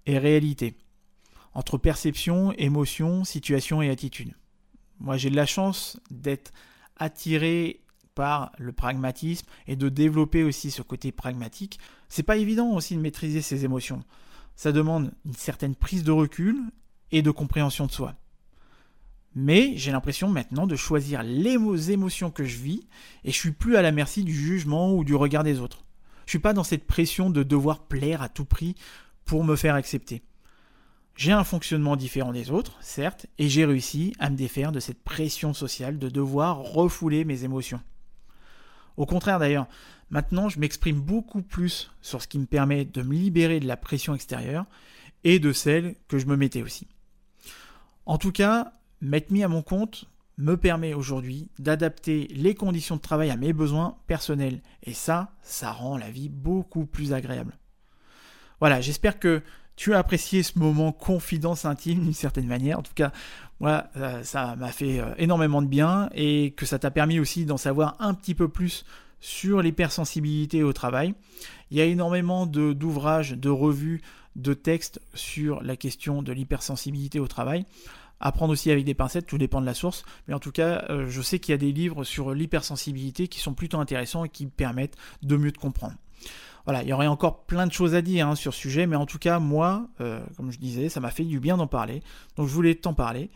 et 0.07 0.17
réalité, 0.17 0.75
entre 1.53 1.77
perception, 1.77 2.51
émotion, 2.53 3.23
situation 3.23 3.81
et 3.81 3.89
attitude. 3.89 4.33
Moi, 4.99 5.17
j'ai 5.17 5.29
de 5.29 5.35
la 5.35 5.45
chance 5.45 5.99
d'être 6.09 6.51
attiré 6.97 7.81
par 8.15 8.51
le 8.57 8.71
pragmatisme 8.71 9.47
et 9.67 9.75
de 9.75 9.89
développer 9.89 10.43
aussi 10.43 10.71
ce 10.71 10.81
côté 10.81 11.11
pragmatique. 11.11 11.79
C'est 12.09 12.23
pas 12.23 12.37
évident 12.37 12.71
aussi 12.71 12.95
de 12.95 13.01
maîtriser 13.01 13.41
ses 13.41 13.65
émotions. 13.65 14.03
Ça 14.55 14.71
demande 14.71 15.11
une 15.25 15.33
certaine 15.33 15.75
prise 15.75 16.03
de 16.03 16.11
recul 16.11 16.61
et 17.11 17.21
de 17.21 17.31
compréhension 17.31 17.87
de 17.87 17.91
soi. 17.91 18.15
Mais 19.35 19.73
j'ai 19.77 19.91
l'impression 19.91 20.29
maintenant 20.29 20.67
de 20.67 20.75
choisir 20.75 21.23
les 21.23 21.91
émotions 21.91 22.29
que 22.29 22.43
je 22.43 22.57
vis 22.57 22.87
et 23.23 23.31
je 23.31 23.37
suis 23.37 23.51
plus 23.51 23.77
à 23.77 23.81
la 23.81 23.91
merci 23.91 24.23
du 24.23 24.33
jugement 24.33 24.93
ou 24.93 25.03
du 25.03 25.15
regard 25.15 25.43
des 25.43 25.59
autres. 25.59 25.83
Je 26.25 26.31
suis 26.31 26.39
pas 26.39 26.53
dans 26.53 26.63
cette 26.63 26.85
pression 26.85 27.29
de 27.29 27.41
devoir 27.41 27.87
plaire 27.87 28.21
à 28.21 28.29
tout 28.29 28.45
prix 28.45 28.75
pour 29.25 29.43
me 29.43 29.55
faire 29.55 29.75
accepter. 29.75 30.21
J'ai 31.15 31.31
un 31.31 31.43
fonctionnement 31.43 31.95
différent 31.95 32.31
des 32.31 32.49
autres, 32.49 32.77
certes, 32.81 33.27
et 33.37 33.49
j'ai 33.49 33.65
réussi 33.65 34.13
à 34.19 34.29
me 34.29 34.35
défaire 34.35 34.71
de 34.71 34.79
cette 34.79 35.03
pression 35.03 35.53
sociale 35.53 35.99
de 35.99 36.09
devoir 36.09 36.57
refouler 36.57 37.23
mes 37.23 37.43
émotions. 37.43 37.81
Au 38.97 39.05
contraire 39.05 39.39
d'ailleurs, 39.39 39.67
maintenant 40.09 40.49
je 40.49 40.59
m'exprime 40.59 40.99
beaucoup 40.99 41.41
plus 41.41 41.91
sur 42.01 42.21
ce 42.21 42.27
qui 42.27 42.39
me 42.39 42.45
permet 42.45 42.85
de 42.85 43.01
me 43.01 43.13
libérer 43.13 43.59
de 43.59 43.67
la 43.67 43.77
pression 43.77 44.15
extérieure 44.15 44.65
et 45.23 45.39
de 45.39 45.53
celle 45.53 45.95
que 46.07 46.17
je 46.17 46.25
me 46.25 46.35
mettais 46.35 46.61
aussi. 46.61 46.87
En 48.05 48.17
tout 48.17 48.31
cas, 48.31 48.73
M'être 49.03 49.31
mis 49.31 49.43
à 49.43 49.49
mon 49.49 49.61
compte 49.61 50.05
me 50.37 50.55
permet 50.55 50.93
aujourd'hui 50.93 51.49
d'adapter 51.59 52.27
les 52.29 52.55
conditions 52.55 52.95
de 52.95 53.01
travail 53.01 53.29
à 53.31 53.35
mes 53.35 53.51
besoins 53.51 53.97
personnels. 54.07 54.61
Et 54.81 54.93
ça, 54.93 55.33
ça 55.41 55.73
rend 55.73 55.97
la 55.97 56.09
vie 56.09 56.29
beaucoup 56.29 56.85
plus 56.85 57.11
agréable. 57.11 57.57
Voilà, 58.61 58.79
j'espère 58.79 59.19
que 59.19 59.43
tu 59.75 59.93
as 59.93 59.97
apprécié 59.97 60.43
ce 60.43 60.59
moment 60.59 60.91
confidence 60.91 61.65
intime 61.65 62.03
d'une 62.03 62.13
certaine 62.13 62.47
manière. 62.47 62.79
En 62.79 62.83
tout 62.83 62.93
cas, 62.93 63.11
moi, 63.59 63.85
euh, 63.97 64.23
ça 64.23 64.55
m'a 64.55 64.71
fait 64.71 64.99
euh, 64.99 65.13
énormément 65.17 65.61
de 65.61 65.67
bien 65.67 66.09
et 66.13 66.51
que 66.51 66.65
ça 66.65 66.79
t'a 66.79 66.91
permis 66.91 67.19
aussi 67.19 67.45
d'en 67.45 67.57
savoir 67.57 67.95
un 67.99 68.13
petit 68.13 68.35
peu 68.35 68.47
plus 68.47 68.85
sur 69.19 69.61
l'hypersensibilité 69.61 70.63
au 70.63 70.73
travail. 70.73 71.13
Il 71.71 71.77
y 71.77 71.81
a 71.81 71.85
énormément 71.85 72.45
d'ouvrages, 72.45 73.31
de, 73.31 73.49
revues, 73.49 74.01
de 74.35 74.53
textes 74.53 75.01
sur 75.13 75.63
la 75.63 75.75
question 75.75 76.21
de 76.21 76.31
l'hypersensibilité 76.33 77.19
au 77.19 77.27
travail 77.27 77.65
à 78.19 78.31
prendre 78.31 78.53
aussi 78.53 78.71
avec 78.71 78.85
des 78.85 78.93
pincettes, 78.93 79.25
tout 79.25 79.37
dépend 79.37 79.59
de 79.59 79.65
la 79.65 79.73
source. 79.73 80.05
Mais 80.27 80.33
en 80.33 80.39
tout 80.39 80.51
cas, 80.51 80.85
euh, 80.89 81.07
je 81.09 81.21
sais 81.21 81.39
qu'il 81.39 81.51
y 81.51 81.55
a 81.55 81.57
des 81.57 81.73
livres 81.73 82.05
sur 82.05 82.33
l'hypersensibilité 82.33 83.27
qui 83.27 83.39
sont 83.39 83.53
plutôt 83.53 83.79
intéressants 83.79 84.23
et 84.23 84.29
qui 84.29 84.45
permettent 84.45 84.95
de 85.23 85.35
mieux 85.35 85.51
te 85.51 85.59
comprendre. 85.59 85.95
Voilà, 86.65 86.83
il 86.83 86.89
y 86.89 86.93
aurait 86.93 87.07
encore 87.07 87.43
plein 87.45 87.67
de 87.67 87.73
choses 87.73 87.93
à 87.93 88.01
dire 88.01 88.27
hein, 88.27 88.35
sur 88.35 88.53
ce 88.53 88.59
sujet, 88.59 88.87
mais 88.87 88.95
en 88.95 89.05
tout 89.05 89.19
cas, 89.19 89.39
moi, 89.39 89.87
euh, 89.99 90.21
comme 90.37 90.51
je 90.51 90.59
disais, 90.59 90.89
ça 90.89 90.99
m'a 90.99 91.11
fait 91.11 91.25
du 91.25 91.39
bien 91.39 91.57
d'en 91.57 91.67
parler. 91.67 92.01
Donc 92.37 92.47
je 92.47 92.53
voulais 92.53 92.75
t'en 92.75 92.93
parler. 92.93 93.29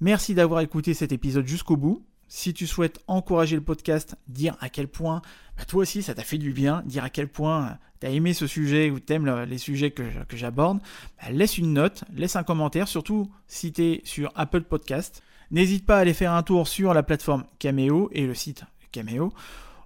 Merci 0.00 0.34
d'avoir 0.34 0.60
écouté 0.60 0.94
cet 0.94 1.12
épisode 1.12 1.46
jusqu'au 1.46 1.76
bout. 1.76 2.04
Si 2.28 2.52
tu 2.52 2.66
souhaites 2.66 3.00
encourager 3.06 3.56
le 3.56 3.62
podcast, 3.62 4.16
dire 4.28 4.54
à 4.60 4.68
quel 4.68 4.86
point 4.86 5.22
bah, 5.56 5.64
toi 5.64 5.80
aussi 5.80 6.02
ça 6.02 6.14
t'a 6.14 6.22
fait 6.22 6.36
du 6.36 6.52
bien, 6.52 6.82
dire 6.84 7.02
à 7.02 7.10
quel 7.10 7.26
point 7.26 7.78
tu 8.00 8.06
as 8.06 8.10
aimé 8.10 8.34
ce 8.34 8.46
sujet 8.46 8.90
ou 8.90 9.00
tu 9.00 9.14
aimes 9.14 9.44
les 9.44 9.58
sujets 9.58 9.90
que, 9.90 10.04
j'aborde, 10.34 10.78
bah, 11.20 11.30
laisse 11.30 11.56
une 11.56 11.72
note, 11.72 12.04
laisse 12.14 12.36
un 12.36 12.42
commentaire, 12.42 12.86
surtout 12.86 13.30
si 13.46 13.72
tu 13.72 14.00
sur 14.04 14.30
Apple 14.34 14.62
Podcast. 14.62 15.22
N'hésite 15.50 15.86
pas 15.86 15.96
à 15.96 16.00
aller 16.00 16.12
faire 16.12 16.32
un 16.32 16.42
tour 16.42 16.68
sur 16.68 16.92
la 16.92 17.02
plateforme 17.02 17.44
Cameo 17.58 18.10
et 18.12 18.26
le 18.26 18.34
site 18.34 18.64
Cameo. 18.92 19.32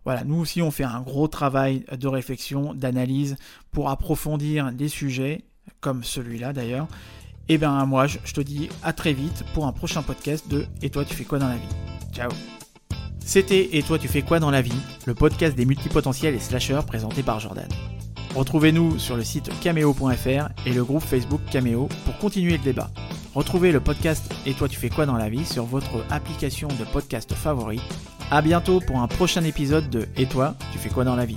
Voilà, 0.05 0.25
nous 0.25 0.37
aussi 0.37 0.63
on 0.63 0.71
fait 0.71 0.85
un 0.85 1.01
gros 1.01 1.29
travail 1.29 1.85
de 1.97 2.09
réflexion, 2.09 2.75
d'analyse 2.75 3.37
pour 3.71 3.91
approfondir 3.91 4.73
des 4.73 4.89
sujets 4.89 5.45
comme 5.81 6.03
celui-là 6.03 6.53
d'ailleurs. 6.53 6.89
Et 7.49 7.59
bien 7.59 7.85
moi 7.87 8.07
je 8.07 8.33
te 8.33 8.41
dis 8.41 8.69
à 8.83 8.93
très 8.93 9.13
vite 9.13 9.45
pour 9.55 9.67
un 9.67 9.73
prochain 9.73 10.03
podcast 10.03 10.49
de 10.49 10.67
Et 10.81 10.91
toi 10.91 11.05
tu 11.05 11.15
fais 11.15 11.25
quoi 11.25 11.39
dans 11.39 11.49
la 11.49 11.57
vie? 11.57 11.75
Ciao 12.13 12.31
C'était 13.21 13.77
Et 13.77 13.83
toi 13.83 13.99
tu 13.99 14.09
fais 14.09 14.23
quoi 14.23 14.41
dans 14.41 14.51
la 14.51 14.63
vie? 14.63 14.73
Le 15.07 15.15
podcast 15.15 15.57
des 15.57 15.65
multipotentiels 15.65 16.35
et 16.35 16.41
slasheurs 16.41 16.85
présenté 16.85 17.23
par 17.23 17.41
Jordan. 17.41 17.69
Retrouvez-nous 18.35 18.99
sur 18.99 19.17
le 19.17 19.25
site 19.25 19.51
cameo.fr 19.61 20.49
et 20.67 20.73
le 20.73 20.85
groupe 20.85 21.03
Facebook 21.03 21.43
Cameo 21.51 21.89
pour 22.05 22.17
continuer 22.19 22.53
le 22.53 22.65
débat. 22.65 22.91
Retrouvez 23.35 23.73
le 23.73 23.81
podcast 23.81 24.33
Et 24.47 24.55
toi 24.55 24.69
tu 24.69 24.79
fais 24.79 24.89
quoi 24.89 25.07
dans 25.07 25.17
la 25.17 25.29
vie 25.29 25.45
sur 25.45 25.65
votre 25.65 26.05
application 26.11 26.69
de 26.69 26.85
podcast 26.93 27.35
favori. 27.35 27.81
A 28.35 28.41
bientôt 28.41 28.81
pour 28.81 28.99
un 28.99 29.09
prochain 29.09 29.45
épisode 29.45 29.91
de 29.91 30.09
Et 30.17 30.25
toi 30.25 30.55
tu 30.73 30.79
fais 30.79 30.89
quoi 30.89 31.05
dans 31.05 31.17
la 31.17 31.27
vie? 31.27 31.37